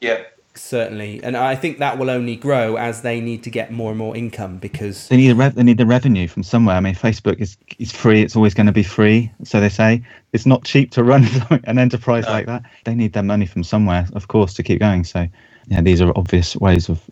[0.00, 0.24] Yeah
[0.54, 3.98] certainly, and I think that will only grow as they need to get more and
[3.98, 6.76] more income because they need the re- they need the revenue from somewhere.
[6.76, 10.02] I mean, Facebook is is free; it's always going to be free, so they say.
[10.32, 11.26] It's not cheap to run
[11.64, 12.32] an enterprise no.
[12.32, 12.62] like that.
[12.84, 15.04] They need their money from somewhere, of course, to keep going.
[15.04, 15.28] So,
[15.66, 17.02] yeah, these are obvious ways of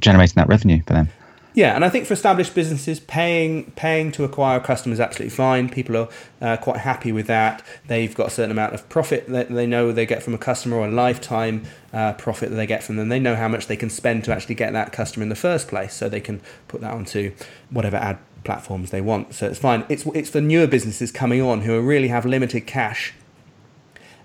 [0.00, 1.08] generating that revenue for them.
[1.58, 5.68] Yeah, and I think for established businesses, paying paying to acquire customers is absolutely fine.
[5.68, 6.08] People are
[6.40, 7.64] uh, quite happy with that.
[7.88, 10.76] They've got a certain amount of profit that they know they get from a customer
[10.76, 13.08] or a lifetime uh, profit that they get from them.
[13.08, 15.66] They know how much they can spend to actually get that customer in the first
[15.66, 17.34] place, so they can put that onto
[17.70, 19.34] whatever ad platforms they want.
[19.34, 19.84] So it's fine.
[19.88, 23.14] It's it's for newer businesses coming on who really have limited cash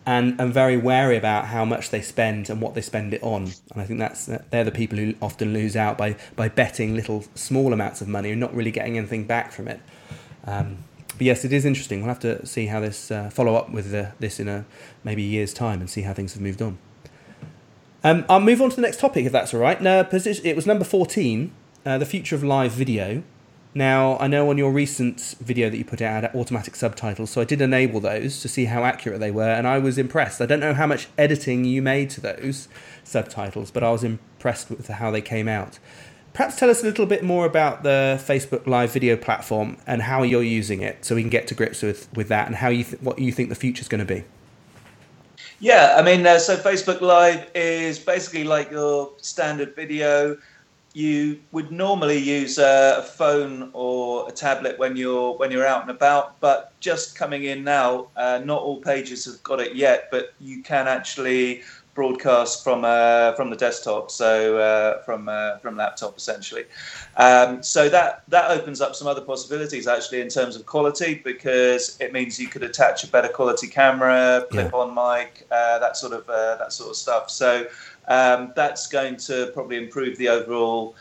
[0.06, 3.44] and and very wary about how much they spend and what they spend it on.
[3.72, 7.24] And I think that's they're the people who often lose out by by betting little
[7.36, 9.80] small amounts of money and not really getting anything back from it.
[10.46, 10.78] Um,
[11.18, 12.00] but yes, it is interesting.
[12.02, 14.66] We'll have to see how this uh, follow up with the, this in a
[15.04, 16.78] maybe a year's time and see how things have moved on.
[18.04, 19.82] Um, I'll move on to the next topic if that's all right.
[19.82, 21.52] No, position, it was number fourteen,
[21.86, 23.24] uh, the future of live video.
[23.76, 27.44] Now, I know on your recent video that you put out automatic subtitles, so I
[27.44, 30.42] did enable those to see how accurate they were, and I was impressed.
[30.42, 32.68] I don't know how much editing you made to those
[33.04, 35.80] subtitles, but I was impressed with how they came out.
[36.34, 40.22] Perhaps tell us a little bit more about the Facebook Live video platform and how
[40.22, 42.84] you're using it, so we can get to grips with, with that and how you
[42.84, 44.24] th- what you think the future is going to be.
[45.60, 50.38] Yeah, I mean, uh, so Facebook Live is basically like your standard video
[50.94, 55.92] you would normally use a, phone or a tablet when you're when you're out and
[55.92, 60.34] about, but just coming in now, uh, not all pages have got it yet, but
[60.40, 61.64] you can actually
[61.96, 66.66] broadcast from uh, from the desktop, so uh, from uh, from laptop essentially.
[67.18, 71.98] Um, so that that opens up some other possibilities actually in terms of quality because
[72.00, 75.24] it means you could attach a better quality camera, clip-on yeah.
[75.24, 77.30] mic, uh, that sort of uh, that sort of stuff.
[77.30, 77.68] So
[78.08, 80.96] um, that's going to probably improve the overall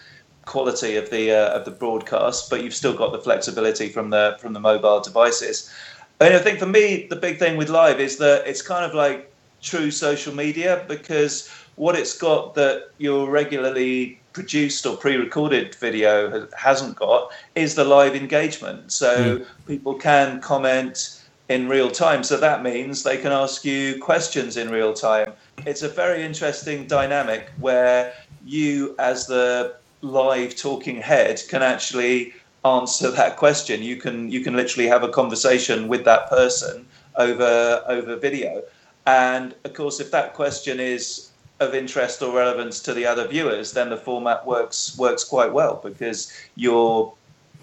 [0.44, 4.36] quality of the uh, of the broadcast, but you've still got the flexibility from the
[4.40, 5.72] from the mobile devices.
[6.20, 8.94] And I think for me, the big thing with live is that it's kind of
[8.94, 16.48] like true social media because what it's got that your regularly produced or pre-recorded video
[16.56, 18.92] hasn't got is the live engagement.
[18.92, 19.46] So mm.
[19.66, 21.21] people can comment
[21.52, 22.24] in real time.
[22.24, 25.32] So that means they can ask you questions in real time.
[25.66, 32.32] It's a very interesting dynamic where you, as the live talking head, can actually
[32.64, 33.82] answer that question.
[33.82, 36.86] You can you can literally have a conversation with that person
[37.16, 38.62] over over video.
[39.06, 43.72] And of course, if that question is of interest or relevance to the other viewers,
[43.72, 47.12] then the format works works quite well because you're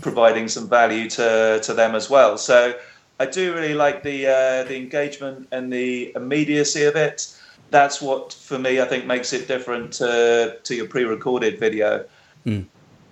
[0.01, 2.37] providing some value to to them as well.
[2.37, 2.75] So
[3.19, 7.35] I do really like the uh, the engagement and the immediacy of it.
[7.71, 12.05] That's what, for me, I think makes it different to to your pre-recorded video.
[12.45, 12.65] Mm.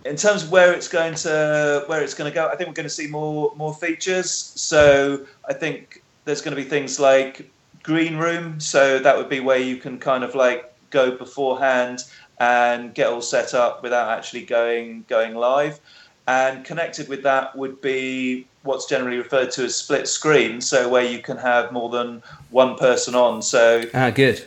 [0.05, 2.73] In terms of where it's going to where it's going to go, I think we're
[2.73, 4.31] going to see more more features.
[4.55, 7.51] So I think there's going to be things like
[7.83, 8.59] green room.
[8.59, 12.05] So that would be where you can kind of like go beforehand
[12.39, 15.79] and get all set up without actually going going live.
[16.27, 21.03] And connected with that would be what's generally referred to as split screen, so where
[21.05, 23.41] you can have more than one person on.
[23.41, 24.43] So ah, good.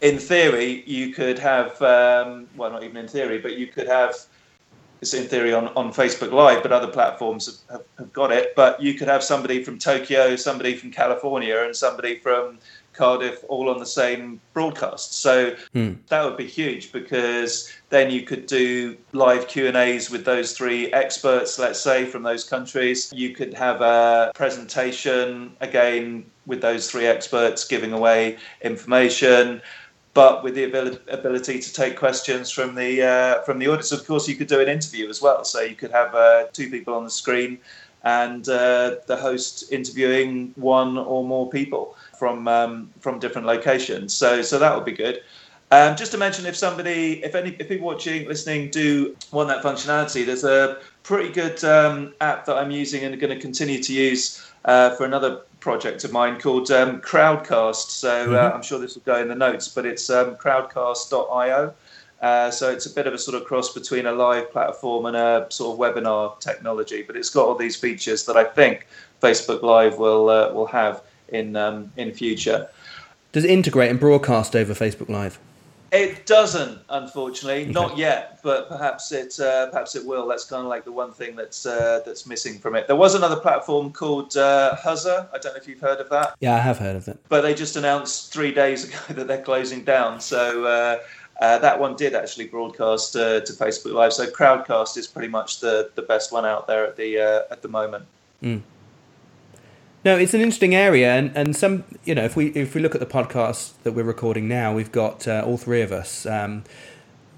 [0.00, 4.16] In theory, you could have um, well, not even in theory, but you could have
[5.02, 8.54] it's in theory on, on Facebook Live, but other platforms have, have, have got it.
[8.54, 12.58] But you could have somebody from Tokyo, somebody from California, and somebody from
[12.92, 15.14] Cardiff all on the same broadcast.
[15.14, 15.94] So hmm.
[16.08, 20.56] that would be huge because then you could do live Q and A's with those
[20.56, 23.12] three experts, let's say from those countries.
[23.14, 29.62] You could have a presentation again with those three experts giving away information.
[30.14, 34.28] But with the ability to take questions from the uh, from the audience, of course,
[34.28, 35.42] you could do an interview as well.
[35.42, 37.58] So you could have uh, two people on the screen
[38.04, 44.14] and uh, the host interviewing one or more people from um, from different locations.
[44.14, 45.22] So so that would be good.
[45.72, 49.60] Um, just to mention, if somebody, if any, if people watching, listening, do want that
[49.64, 53.92] functionality, there's a pretty good um, app that I'm using and going to continue to
[53.92, 57.88] use uh, for another project of mine called um, Crowdcast.
[57.90, 58.54] So uh, mm-hmm.
[58.54, 61.74] I'm sure this will go in the notes, but it's um, crowdcast.io.
[62.20, 65.16] Uh, so it's a bit of a sort of cross between a live platform and
[65.16, 68.86] a sort of webinar technology, but it's got all these features that I think
[69.20, 71.02] Facebook Live will uh, will have
[71.32, 72.68] in um, in future.
[73.32, 75.38] Does it integrate and broadcast over Facebook Live?
[75.92, 77.70] It doesn't, unfortunately, okay.
[77.70, 78.40] not yet.
[78.42, 80.26] But perhaps it uh, perhaps it will.
[80.26, 82.86] That's kind of like the one thing that's uh, that's missing from it.
[82.86, 85.28] There was another platform called uh, Huzza.
[85.34, 86.34] I don't know if you've heard of that.
[86.40, 87.18] Yeah, I have heard of it.
[87.28, 90.20] But they just announced three days ago that they're closing down.
[90.20, 90.64] So.
[90.64, 90.98] Uh,
[91.40, 95.58] uh, that one did actually broadcast uh, to Facebook Live, so Crowdcast is pretty much
[95.58, 98.04] the, the best one out there at the uh, at the moment.
[98.42, 98.62] Mm.
[100.04, 102.94] No, it's an interesting area, and, and some you know if we if we look
[102.94, 106.26] at the podcast that we're recording now, we've got uh, all three of us.
[106.26, 106.64] Um,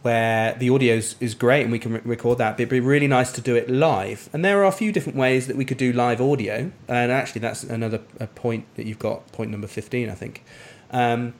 [0.01, 2.79] where the audio is, is great and we can re- record that, but it'd be
[2.79, 4.29] really nice to do it live.
[4.35, 7.41] And there are a few different ways that we could do live audio, and actually
[7.41, 7.99] that's another
[8.35, 10.45] point that you've got, point number fifteen, I think.
[10.91, 11.33] Um,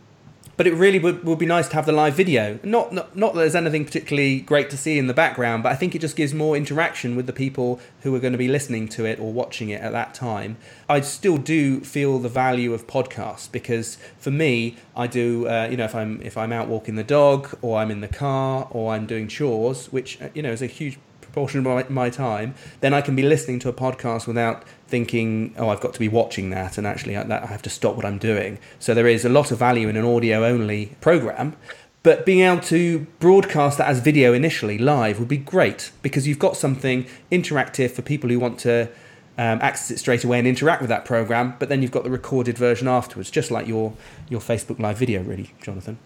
[0.57, 2.59] but it really would, would be nice to have the live video.
[2.63, 5.77] Not, not not that there's anything particularly great to see in the background, but I
[5.77, 8.89] think it just gives more interaction with the people who are going to be listening
[8.89, 10.57] to it or watching it at that time.
[10.89, 15.77] I still do feel the value of podcasts because for me, I do uh, you
[15.77, 18.93] know if I'm if I'm out walking the dog or I'm in the car or
[18.93, 20.99] I'm doing chores, which uh, you know is a huge
[21.35, 25.55] portion of my, my time, then I can be listening to a podcast without thinking,
[25.59, 28.05] oh, I've got to be watching that, and actually I, I have to stop what
[28.05, 28.59] I'm doing.
[28.79, 31.57] So there is a lot of value in an audio only program.
[32.05, 36.39] But being able to broadcast that as video initially live would be great because you've
[36.39, 38.91] got something interactive for people who want to
[39.39, 41.57] um, access it straight away and interact with that program.
[41.59, 43.95] But then you've got the recorded version afterwards, just like your
[44.29, 45.99] your Facebook Live video, really, Jonathan.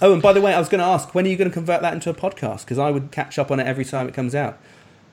[0.00, 1.54] Oh, and by the way, I was going to ask, when are you going to
[1.54, 2.60] convert that into a podcast?
[2.60, 4.58] Because I would catch up on it every time it comes out.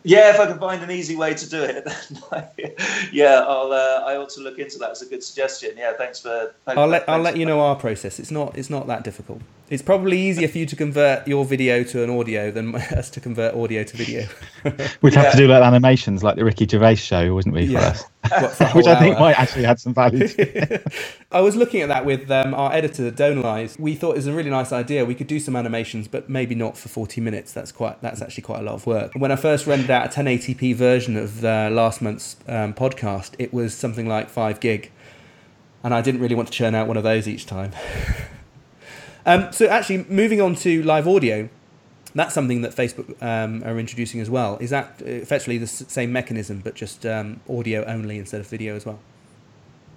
[0.03, 1.83] Yeah, if I can find an easy way to do it,
[2.31, 2.71] then
[3.11, 3.71] yeah, I'll.
[3.71, 4.91] Uh, I ought to look into that.
[4.91, 5.71] It's a good suggestion.
[5.75, 6.53] Yeah, thanks for.
[6.65, 8.19] Thanks I'll let I'll let you know our process.
[8.19, 9.41] It's not it's not that difficult.
[9.67, 13.19] It's probably easier for you to convert your video to an audio than us to
[13.19, 14.27] convert audio to video.
[15.01, 15.23] We'd yeah.
[15.23, 17.63] have to do like animations, like the Ricky Gervais show, wouldn't we?
[17.63, 17.97] Yeah.
[18.73, 20.27] Which I think might actually add some value.
[21.31, 23.79] I was looking at that with um, our editor Donalize.
[23.79, 25.03] We thought it was a really nice idea.
[25.03, 27.51] We could do some animations, but maybe not for forty minutes.
[27.51, 28.01] That's quite.
[28.01, 29.13] That's actually quite a lot of work.
[29.15, 33.53] When I first rendered out a 1080p version of uh, last month's um, podcast, it
[33.53, 34.91] was something like five gig,
[35.83, 37.73] and I didn't really want to churn out one of those each time.
[39.25, 41.49] Um, so actually, moving on to live audio,
[42.13, 44.57] that's something that Facebook um, are introducing as well.
[44.59, 48.85] Is that effectively the same mechanism, but just um, audio only instead of video as
[48.85, 48.99] well?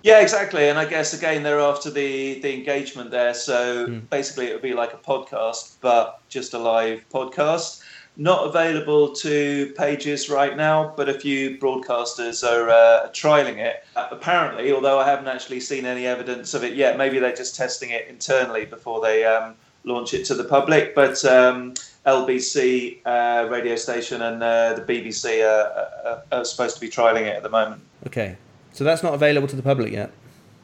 [0.03, 0.69] Yeah, exactly.
[0.69, 3.35] And I guess again they're after the the engagement there.
[3.35, 4.11] So mm.
[4.11, 7.83] basically, it would be like a podcast, but just a live podcast.
[8.21, 13.85] Not available to pages right now, but a few broadcasters are uh, trialing it.
[13.95, 17.55] Uh, apparently, although I haven't actually seen any evidence of it yet, maybe they're just
[17.55, 19.55] testing it internally before they um,
[19.85, 20.97] launch it to the public.
[20.97, 21.75] But um,
[22.07, 27.23] LBC uh, radio station and uh, the BBC are, are, are supposed to be trialing
[27.23, 27.83] it at the moment.
[28.05, 28.37] Okay,
[28.73, 30.11] so that's not available to the public yet.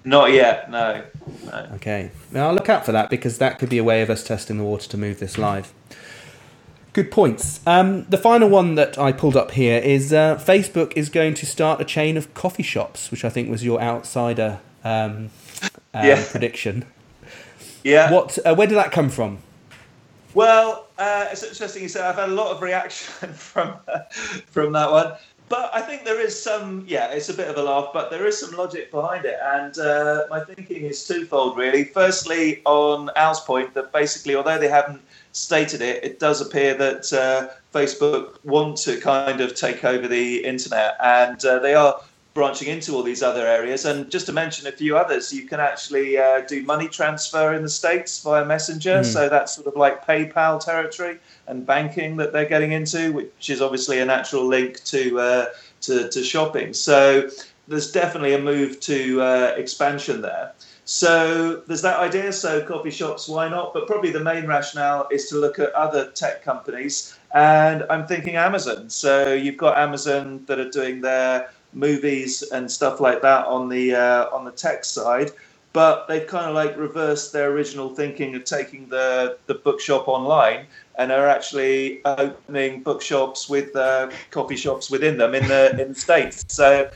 [0.05, 1.05] Not yet, no.
[1.47, 1.69] no.
[1.75, 4.25] Okay, now I'll look out for that because that could be a way of us
[4.25, 5.73] testing the water to move this live.
[6.95, 7.59] Good points.
[7.67, 11.45] Um, the final one that I pulled up here is uh, Facebook is going to
[11.45, 15.31] start a chain of coffee shops, which I think was your outsider um,
[15.93, 16.25] um, yeah.
[16.31, 16.85] prediction.
[17.83, 18.13] Yeah.
[18.13, 18.39] What?
[18.47, 19.39] Uh, where did that come from?
[20.35, 22.01] Well, uh, it's interesting you say.
[22.01, 23.75] I've had a lot of reaction from
[24.47, 25.15] from that one,
[25.49, 26.85] but I think there is some.
[26.87, 29.77] Yeah, it's a bit of a laugh, but there is some logic behind it, and
[29.79, 31.83] uh, my thinking is twofold, really.
[31.83, 35.03] Firstly, on Al's point that basically, although they haven't
[35.35, 40.45] stated it, it does appear that uh, Facebook want to kind of take over the
[40.45, 42.01] internet, and uh, they are
[42.35, 43.85] branching into all these other areas.
[43.85, 47.63] And just to mention a few others, you can actually uh, do money transfer in
[47.63, 49.05] the states via Messenger, mm.
[49.05, 53.61] so that's sort of like PayPal territory and banking that they're getting into, which is
[53.61, 55.47] obviously a natural link to uh,
[55.83, 56.73] to, to shopping.
[56.73, 57.29] So
[57.69, 60.53] there's definitely a move to uh, expansion there.
[60.85, 62.33] So there's that idea.
[62.33, 63.73] So coffee shops, why not?
[63.73, 68.37] But probably the main rationale is to look at other tech companies, and I'm thinking
[68.37, 68.91] Amazon.
[68.91, 73.95] So you've got Amazon that are doing their movies and stuff like that on the
[73.95, 75.31] uh, on the tech side,
[75.73, 80.67] but they've kind of like reversed their original thinking of taking the the bookshop online
[80.97, 85.95] and are actually opening bookshops with uh, coffee shops within them in the in the
[85.95, 86.45] states.
[86.49, 86.91] So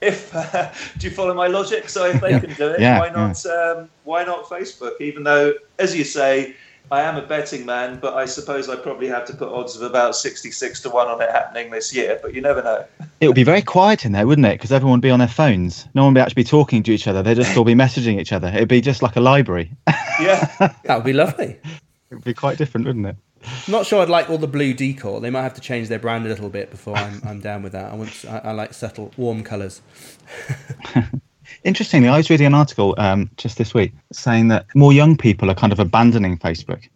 [0.00, 1.88] if uh, do you follow my logic?
[1.88, 2.40] So if they yeah.
[2.40, 3.42] can do it, yeah, why not?
[3.44, 3.52] Yeah.
[3.52, 5.00] Um, why not Facebook?
[5.00, 6.54] Even though, as you say,
[6.90, 9.82] I am a betting man, but I suppose I probably have to put odds of
[9.82, 12.18] about sixty-six to one on it happening this year.
[12.22, 12.84] But you never know.
[13.18, 14.58] It would be very quiet in there, wouldn't it?
[14.58, 15.88] Because everyone would be on their phones.
[15.94, 17.22] No one would be actually be talking to each other.
[17.22, 18.48] They'd just all be messaging each other.
[18.48, 19.72] It'd be just like a library.
[20.20, 20.46] Yeah,
[20.84, 21.58] that would be lovely.
[22.10, 23.16] It'd be quite different, wouldn't it?
[23.68, 25.20] Not sure I'd like all the blue decor.
[25.20, 27.72] They might have to change their brand a little bit before I'm, I'm down with
[27.72, 27.92] that.
[27.92, 29.82] I want I, I like subtle, warm colours.
[31.64, 35.50] Interestingly, I was reading an article um, just this week saying that more young people
[35.50, 36.88] are kind of abandoning Facebook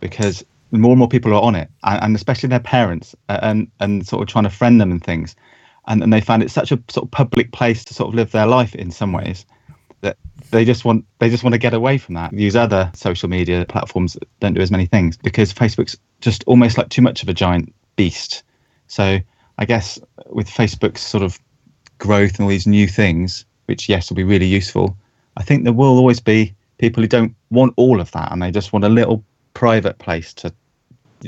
[0.00, 4.06] because more and more people are on it, and, and especially their parents, and and
[4.06, 5.34] sort of trying to friend them and things,
[5.88, 8.30] and, and they find it such a sort of public place to sort of live
[8.32, 9.44] their life in some ways
[10.00, 10.16] that
[10.50, 13.64] they just want they just want to get away from that use other social media
[13.68, 17.28] platforms that don't do as many things because facebook's just almost like too much of
[17.28, 18.42] a giant beast.
[18.86, 19.18] So
[19.58, 21.38] i guess with facebook's sort of
[21.98, 24.96] growth and all these new things which yes will be really useful
[25.36, 28.50] i think there will always be people who don't want all of that and they
[28.50, 30.52] just want a little private place to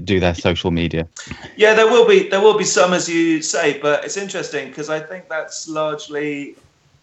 [0.04, 1.08] do their social media.
[1.56, 4.88] Yeah there will be there will be some as you say but it's interesting because
[4.88, 6.54] i think that's largely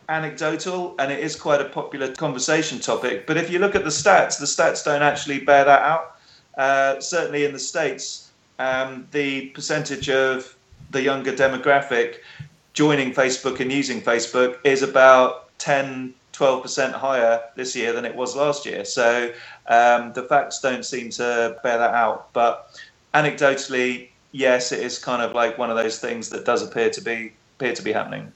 [0.10, 3.28] anecdotal and it is quite a popular conversation topic.
[3.28, 6.18] But if you look at the stats, the stats don't actually bear that out.
[6.58, 10.56] Uh, certainly in the States, um, the percentage of
[10.92, 12.18] the younger demographic
[12.74, 18.36] joining Facebook and using Facebook is about 10, 12% higher this year than it was
[18.36, 18.86] last year.
[18.86, 19.32] So
[19.68, 22.32] um, the facts don't seem to bear that out.
[22.34, 22.80] But
[23.14, 27.02] anecdotally, yes, it is kind of like one of those things that does appear to
[27.02, 28.32] be appear to be happening.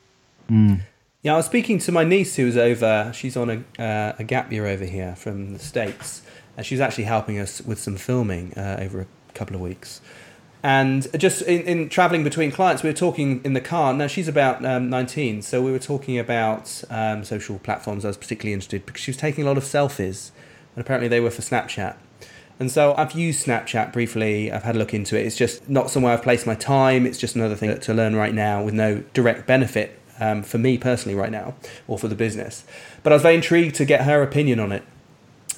[0.50, 0.82] Mm.
[1.24, 3.12] Yeah, I was speaking to my niece who was over.
[3.14, 6.24] She's on a, uh, a gap year over here from the states,
[6.58, 10.02] and she's actually helping us with some filming uh, over a couple of weeks.
[10.64, 13.94] And just in, in traveling between clients, we were talking in the car.
[13.94, 18.04] Now she's about um, 19, so we were talking about um, social platforms.
[18.04, 20.32] I was particularly interested because she was taking a lot of selfies,
[20.76, 21.98] and apparently they were for Snapchat.
[22.60, 24.52] And so I've used Snapchat briefly.
[24.52, 25.28] I've had a look into it.
[25.28, 27.06] It's just not somewhere I've placed my time.
[27.06, 30.78] It's just another thing to learn right now with no direct benefit um, for me
[30.78, 31.56] personally right now
[31.88, 32.64] or for the business.
[33.04, 34.84] But I was very intrigued to get her opinion on it.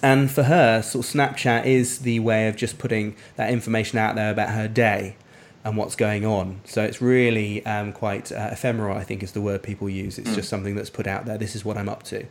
[0.01, 4.15] And for her, sort of Snapchat is the way of just putting that information out
[4.15, 5.15] there about her day
[5.63, 6.59] and what's going on.
[6.65, 10.17] So it's really um, quite uh, ephemeral, I think is the word people use.
[10.17, 10.35] It's mm.
[10.35, 11.37] just something that's put out there.
[11.37, 12.25] This is what I'm up to.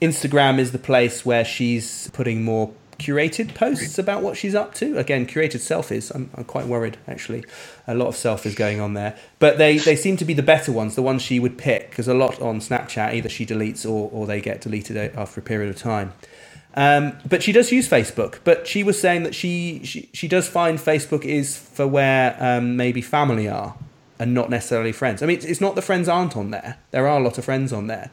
[0.00, 4.98] Instagram is the place where she's putting more curated posts about what she's up to.
[4.98, 6.14] Again, curated selfies.
[6.14, 7.44] I'm, I'm quite worried actually.
[7.86, 10.72] A lot of selfies going on there, but they they seem to be the better
[10.72, 14.10] ones, the ones she would pick, because a lot on Snapchat either she deletes or
[14.12, 16.12] or they get deleted after a period of time.
[16.74, 18.40] Um, but she does use Facebook.
[18.44, 22.76] But she was saying that she she, she does find Facebook is for where um,
[22.76, 23.74] maybe family are
[24.18, 25.22] and not necessarily friends.
[25.22, 26.78] I mean, it's, it's not the friends aren't on there.
[26.90, 28.10] There are a lot of friends on there.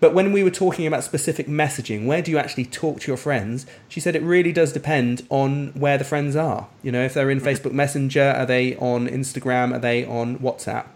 [0.00, 3.16] But when we were talking about specific messaging, where do you actually talk to your
[3.16, 3.66] friends?
[3.88, 6.68] She said it really does depend on where the friends are.
[6.82, 10.86] You know, if they're in Facebook Messenger, are they on Instagram, are they on WhatsApp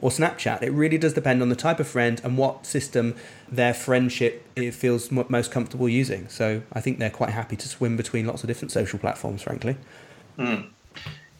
[0.00, 0.62] or Snapchat?
[0.62, 3.16] It really does depend on the type of friend and what system
[3.50, 6.28] their friendship it feels most comfortable using.
[6.28, 9.76] So I think they're quite happy to swim between lots of different social platforms, frankly.
[10.38, 10.68] Mm.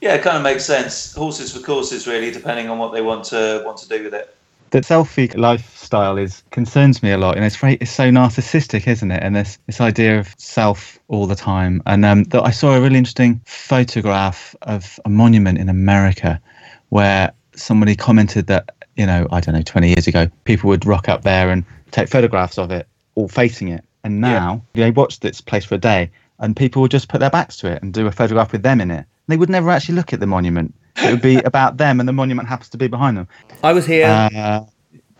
[0.01, 1.14] Yeah, it kind of makes sense.
[1.14, 4.37] Horses for courses, really, depending on what they want to want to do with it
[4.75, 9.12] the selfie lifestyle is concerns me a lot, and it's very it's so narcissistic, isn't
[9.12, 9.22] it?
[9.22, 11.81] And this this idea of self all the time.
[11.87, 16.41] And um, I saw a really interesting photograph of a monument in America
[16.89, 21.09] where somebody commented that you know I don't know 20 years ago people would rock
[21.09, 24.87] up there and take photographs of it all facing it, and now yeah.
[24.87, 26.11] they watch this place for a day
[26.41, 28.81] and people would just put their backs to it and do a photograph with them
[28.81, 29.07] in it.
[29.29, 32.12] They would never actually look at the monument it would be about them, and the
[32.12, 33.28] monument happens to be behind them.
[33.62, 34.07] I was here.
[34.07, 34.64] Uh,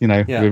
[0.01, 0.51] you know, yeah.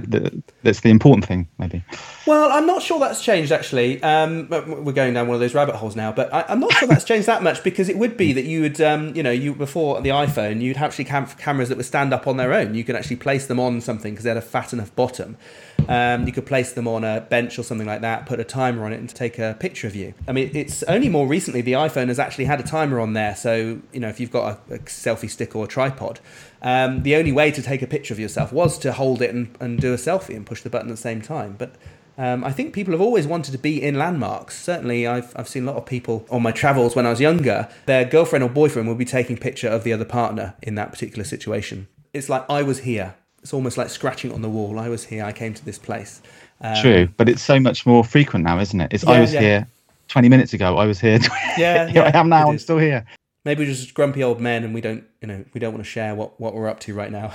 [0.63, 1.85] that's the important thing, maybe.
[2.27, 4.03] Well, I'm not sure that's changed actually.
[4.03, 6.89] Um, we're going down one of those rabbit holes now, but I, am not sure
[6.89, 9.55] that's changed that much because it would be that you would, um, you know, you
[9.55, 12.75] before the iPhone, you'd actually have cameras that would stand up on their own.
[12.75, 15.37] You could actually place them on something because they had a fat enough bottom.
[15.89, 18.85] Um, you could place them on a bench or something like that, put a timer
[18.85, 20.15] on it, and take a picture of you.
[20.29, 23.35] I mean, it's only more recently the iPhone has actually had a timer on there.
[23.37, 26.21] So you know, if you've got a, a selfie stick or a tripod,
[26.63, 29.57] um, the only way to take a picture of yourself was to hold it and,
[29.61, 31.57] and do a selfie and push the button at the same time.
[31.59, 31.75] But
[32.19, 34.63] um, I think people have always wanted to be in landmarks.
[34.63, 37.69] Certainly, I've, I've seen a lot of people on my travels when I was younger,
[37.87, 40.93] their girlfriend or boyfriend will be taking a picture of the other partner in that
[40.93, 41.89] particular situation.
[42.13, 43.15] It's like, I was here.
[43.43, 44.79] It's almost like scratching on the wall.
[44.79, 45.25] I was here.
[45.25, 46.23] I came to this place.
[46.61, 48.93] Um, True, but it's so much more frequent now, isn't it?
[48.93, 49.41] It's yeah, I was yeah.
[49.41, 49.69] here
[50.09, 50.77] 20 minutes ago.
[50.77, 51.19] I was here.
[51.59, 52.49] yeah, here yeah, I am now.
[52.49, 53.05] I'm still here
[53.45, 55.91] maybe we're just grumpy old men and we don't you know we don't want to
[55.91, 57.33] share what, what we're up to right now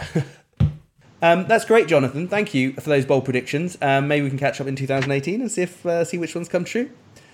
[1.22, 4.62] um, that's great jonathan thank you for those bold predictions um, maybe we can catch
[4.62, 6.90] up in 2018 and see if uh, see which ones come true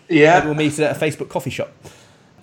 [0.10, 1.72] yeah maybe we'll meet at a facebook coffee shop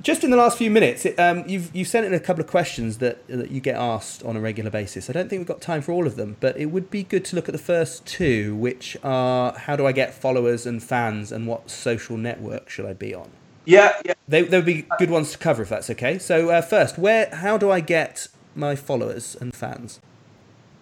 [0.03, 2.49] just in the last few minutes it, um, you've you've sent in a couple of
[2.49, 5.61] questions that, that you get asked on a regular basis i don't think we've got
[5.61, 8.05] time for all of them but it would be good to look at the first
[8.07, 12.87] two which are how do i get followers and fans and what social network should
[12.87, 13.31] i be on
[13.65, 14.15] yeah, yeah.
[14.27, 16.19] They, they would be good ones to cover if that's okay.
[16.19, 20.01] So uh, first, where how do I get my followers and fans?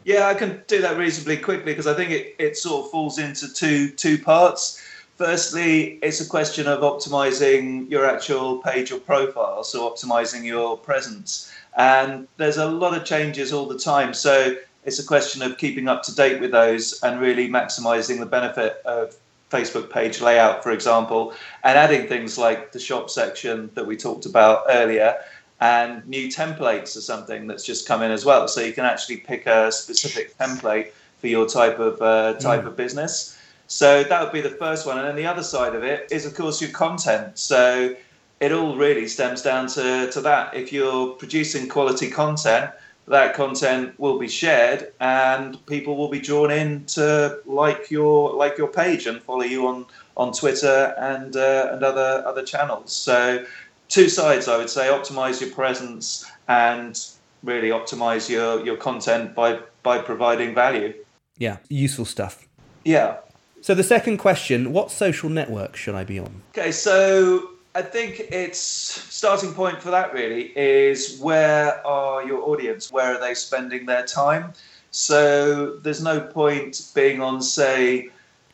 [0.05, 3.19] Yeah, I can do that reasonably quickly because I think it, it sort of falls
[3.19, 4.83] into two two parts.
[5.19, 11.53] Firstly, it's a question of optimizing your actual page or profile, so optimizing your presence.
[11.77, 14.15] And there's a lot of changes all the time.
[14.15, 14.55] So
[14.85, 18.81] it's a question of keeping up to date with those and really maximizing the benefit
[18.85, 19.17] of
[19.51, 24.25] Facebook page layout, for example, and adding things like the shop section that we talked
[24.25, 25.17] about earlier
[25.61, 28.47] and new templates or something that's just come in as well.
[28.47, 32.69] So you can actually pick a specific template for your type of uh, type mm.
[32.69, 33.38] of business.
[33.69, 34.99] So that would be the first one.
[34.99, 37.39] And then the other side of it is, of course, your content.
[37.39, 37.95] So
[38.41, 40.55] it all really stems down to, to that.
[40.55, 42.71] If you're producing quality content,
[43.09, 48.59] that content will be shared and people will be drawn in to like your like
[48.59, 52.93] your page and follow you on on Twitter and uh, and other other channels.
[52.93, 53.45] So
[53.89, 57.01] two sides, I would say: optimize your presence and
[57.43, 60.93] really optimize your your content by by providing value.
[61.39, 62.47] Yeah, useful stuff.
[62.85, 63.17] Yeah.
[63.61, 66.43] So the second question: What social network should I be on?
[66.57, 72.91] Okay, so I think it's starting point for that really is where are your audience?
[72.91, 74.53] Where are they spending their time?
[74.91, 78.09] So there's no point being on, say,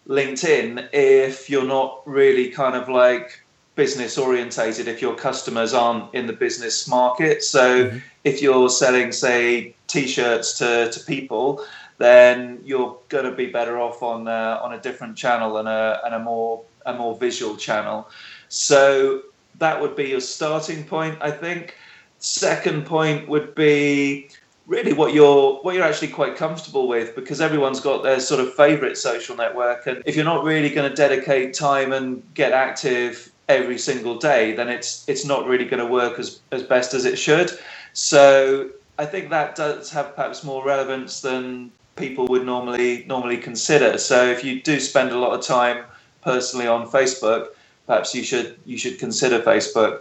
[0.08, 3.40] LinkedIn if you're not really kind of like
[3.74, 7.42] business orientated, if your customers aren't in the business market.
[7.42, 7.98] So mm-hmm.
[8.24, 11.64] if you're selling, say, t-shirts to, to people,
[11.98, 16.00] then you're going to be better off on uh, on a different channel and a
[16.04, 18.08] and a more a more visual channel.
[18.48, 19.22] So
[19.58, 21.76] that would be your starting point, I think.
[22.18, 24.28] Second point would be
[24.66, 28.54] really what you're what you're actually quite comfortable with because everyone's got their sort of
[28.54, 33.30] favorite social network and if you're not really going to dedicate time and get active
[33.50, 37.04] every single day then it's it's not really going to work as as best as
[37.04, 37.50] it should
[37.92, 43.98] so i think that does have perhaps more relevance than people would normally normally consider
[43.98, 45.84] so if you do spend a lot of time
[46.22, 47.48] personally on facebook
[47.86, 50.00] perhaps you should you should consider facebook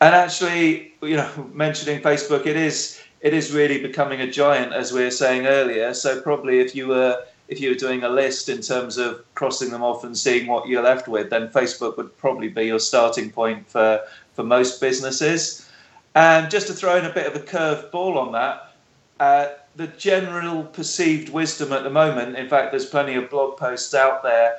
[0.00, 4.92] and actually you know mentioning facebook it is it is really becoming a giant, as
[4.92, 5.92] we were saying earlier.
[5.94, 9.70] So probably if you were if you were doing a list in terms of crossing
[9.70, 13.30] them off and seeing what you're left with, then Facebook would probably be your starting
[13.30, 14.00] point for
[14.34, 15.68] for most businesses.
[16.14, 18.72] And just to throw in a bit of a curved ball on that,
[19.20, 23.94] uh, the general perceived wisdom at the moment, in fact, there's plenty of blog posts
[23.94, 24.58] out there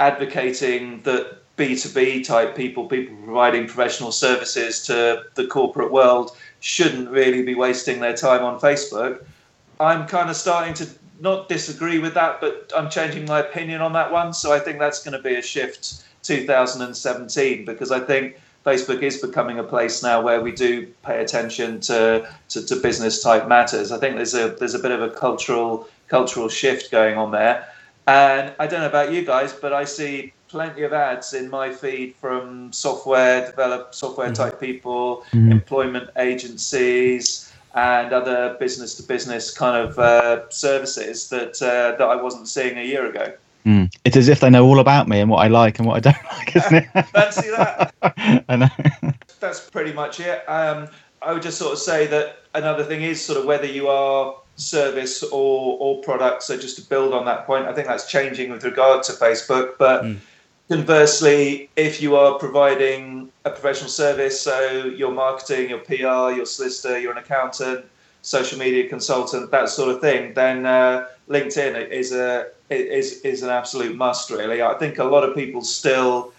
[0.00, 7.42] advocating that B2B type people, people providing professional services to the corporate world, shouldn't really
[7.42, 9.24] be wasting their time on Facebook.
[9.78, 10.88] I'm kind of starting to
[11.20, 14.32] not disagree with that, but I'm changing my opinion on that one.
[14.34, 19.16] So I think that's going to be a shift 2017 because I think Facebook is
[19.18, 23.90] becoming a place now where we do pay attention to, to, to business type matters.
[23.92, 27.66] I think there's a there's a bit of a cultural cultural shift going on there.
[28.06, 31.72] And I don't know about you guys, but I see plenty of ads in my
[31.72, 34.66] feed from software develop software type mm-hmm.
[34.66, 35.52] people, mm-hmm.
[35.52, 42.16] employment agencies, and other business to business kind of uh, services that uh, that I
[42.16, 43.32] wasn't seeing a year ago.
[43.66, 43.92] Mm.
[44.04, 46.00] It's as if they know all about me and what I like and what I
[46.00, 47.06] don't like, isn't it?
[47.08, 47.94] Fancy that?
[48.48, 48.68] I know.
[49.40, 50.48] That's pretty much it.
[50.48, 50.88] Um,
[51.22, 54.34] I would just sort of say that another thing is sort of whether you are
[54.56, 56.42] service or or product.
[56.42, 59.74] So just to build on that point, I think that's changing with regard to Facebook,
[59.78, 60.04] but.
[60.04, 60.18] Mm
[60.68, 66.98] Conversely, if you are providing a professional service, so your marketing, your PR, your solicitor,
[66.98, 67.86] you're an accountant,
[68.20, 73.50] social media consultant, that sort of thing, then uh, LinkedIn is a is is an
[73.50, 74.30] absolute must.
[74.30, 76.32] Really, I think a lot of people still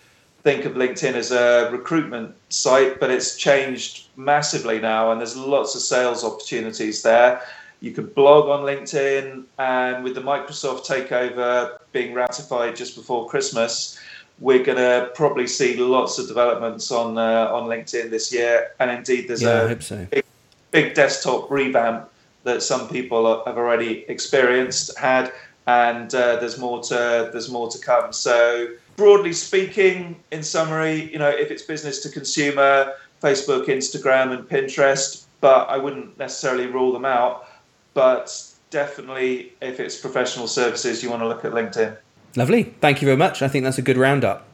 [0.44, 5.76] think of LinkedIn as a recruitment site, but it's changed massively now, and there's lots
[5.76, 7.42] of sales opportunities there.
[7.82, 13.98] You can blog on LinkedIn, and with the Microsoft takeover being ratified just before Christmas,
[14.40, 18.92] we're going to probably see lots of developments on uh, on LinkedIn this year, and
[18.92, 20.06] indeed there's yeah, a so.
[20.12, 20.26] big,
[20.72, 22.10] big, desktop revamp
[22.44, 25.32] that some people have already experienced, had,
[25.70, 28.11] and uh, there's more to there's more to come.
[28.11, 34.49] So broadly speaking, in summary, you know, if it's business to consumer, Facebook, Instagram, and
[34.49, 37.47] Pinterest, but I wouldn't necessarily rule them out.
[37.93, 38.26] But
[38.72, 41.95] definitely, if it's professional services, you want to look at LinkedIn.
[42.36, 42.63] Lovely.
[42.82, 43.41] Thank you very much.
[43.41, 44.47] I think that's a good roundup.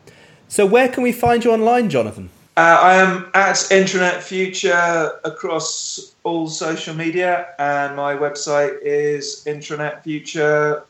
[0.48, 2.30] So, where can we find you online, Jonathan?
[2.58, 10.84] Uh, I am at Intranet Future across all social media, and my website is intranetfuture.com.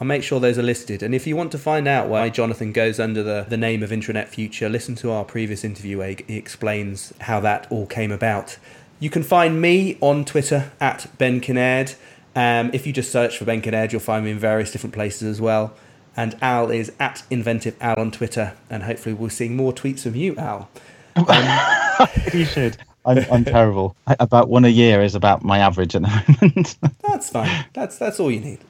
[0.00, 1.02] I'll make sure those are listed.
[1.02, 3.90] And if you want to find out why Jonathan goes under the, the name of
[3.90, 8.58] Intranet Future, listen to our previous interview where he explains how that all came about.
[8.98, 11.94] You can find me on Twitter at Ben Kinnaird.
[12.34, 15.22] Um, if you just search for Ben Kinnaird, you'll find me in various different places
[15.22, 15.74] as well.
[16.16, 20.14] And Al is at Inventive Al on Twitter, and hopefully we'll see more tweets from
[20.14, 20.68] you, Al.
[21.16, 22.76] Um, you should.
[23.04, 23.96] I'm, I'm terrible.
[24.06, 26.76] I, about one a year is about my average at the moment.
[27.02, 27.66] that's fine.
[27.72, 28.60] That's that's all you need.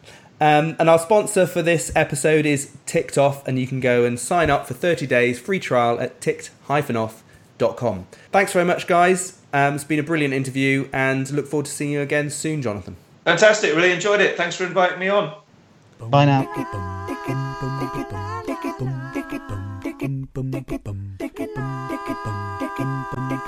[0.40, 4.50] Um, and our sponsor for this episode is TickedOff, and you can go and sign
[4.50, 8.06] up for 30 days free trial at ticked-off.com.
[8.32, 9.38] Thanks very much, guys.
[9.52, 12.96] Um, it's been a brilliant interview, and look forward to seeing you again soon, Jonathan.
[13.24, 13.74] Fantastic.
[13.74, 14.36] Really enjoyed it.
[14.36, 15.34] Thanks for inviting me on.
[16.10, 16.44] Bye now.
[16.44, 16.64] Bye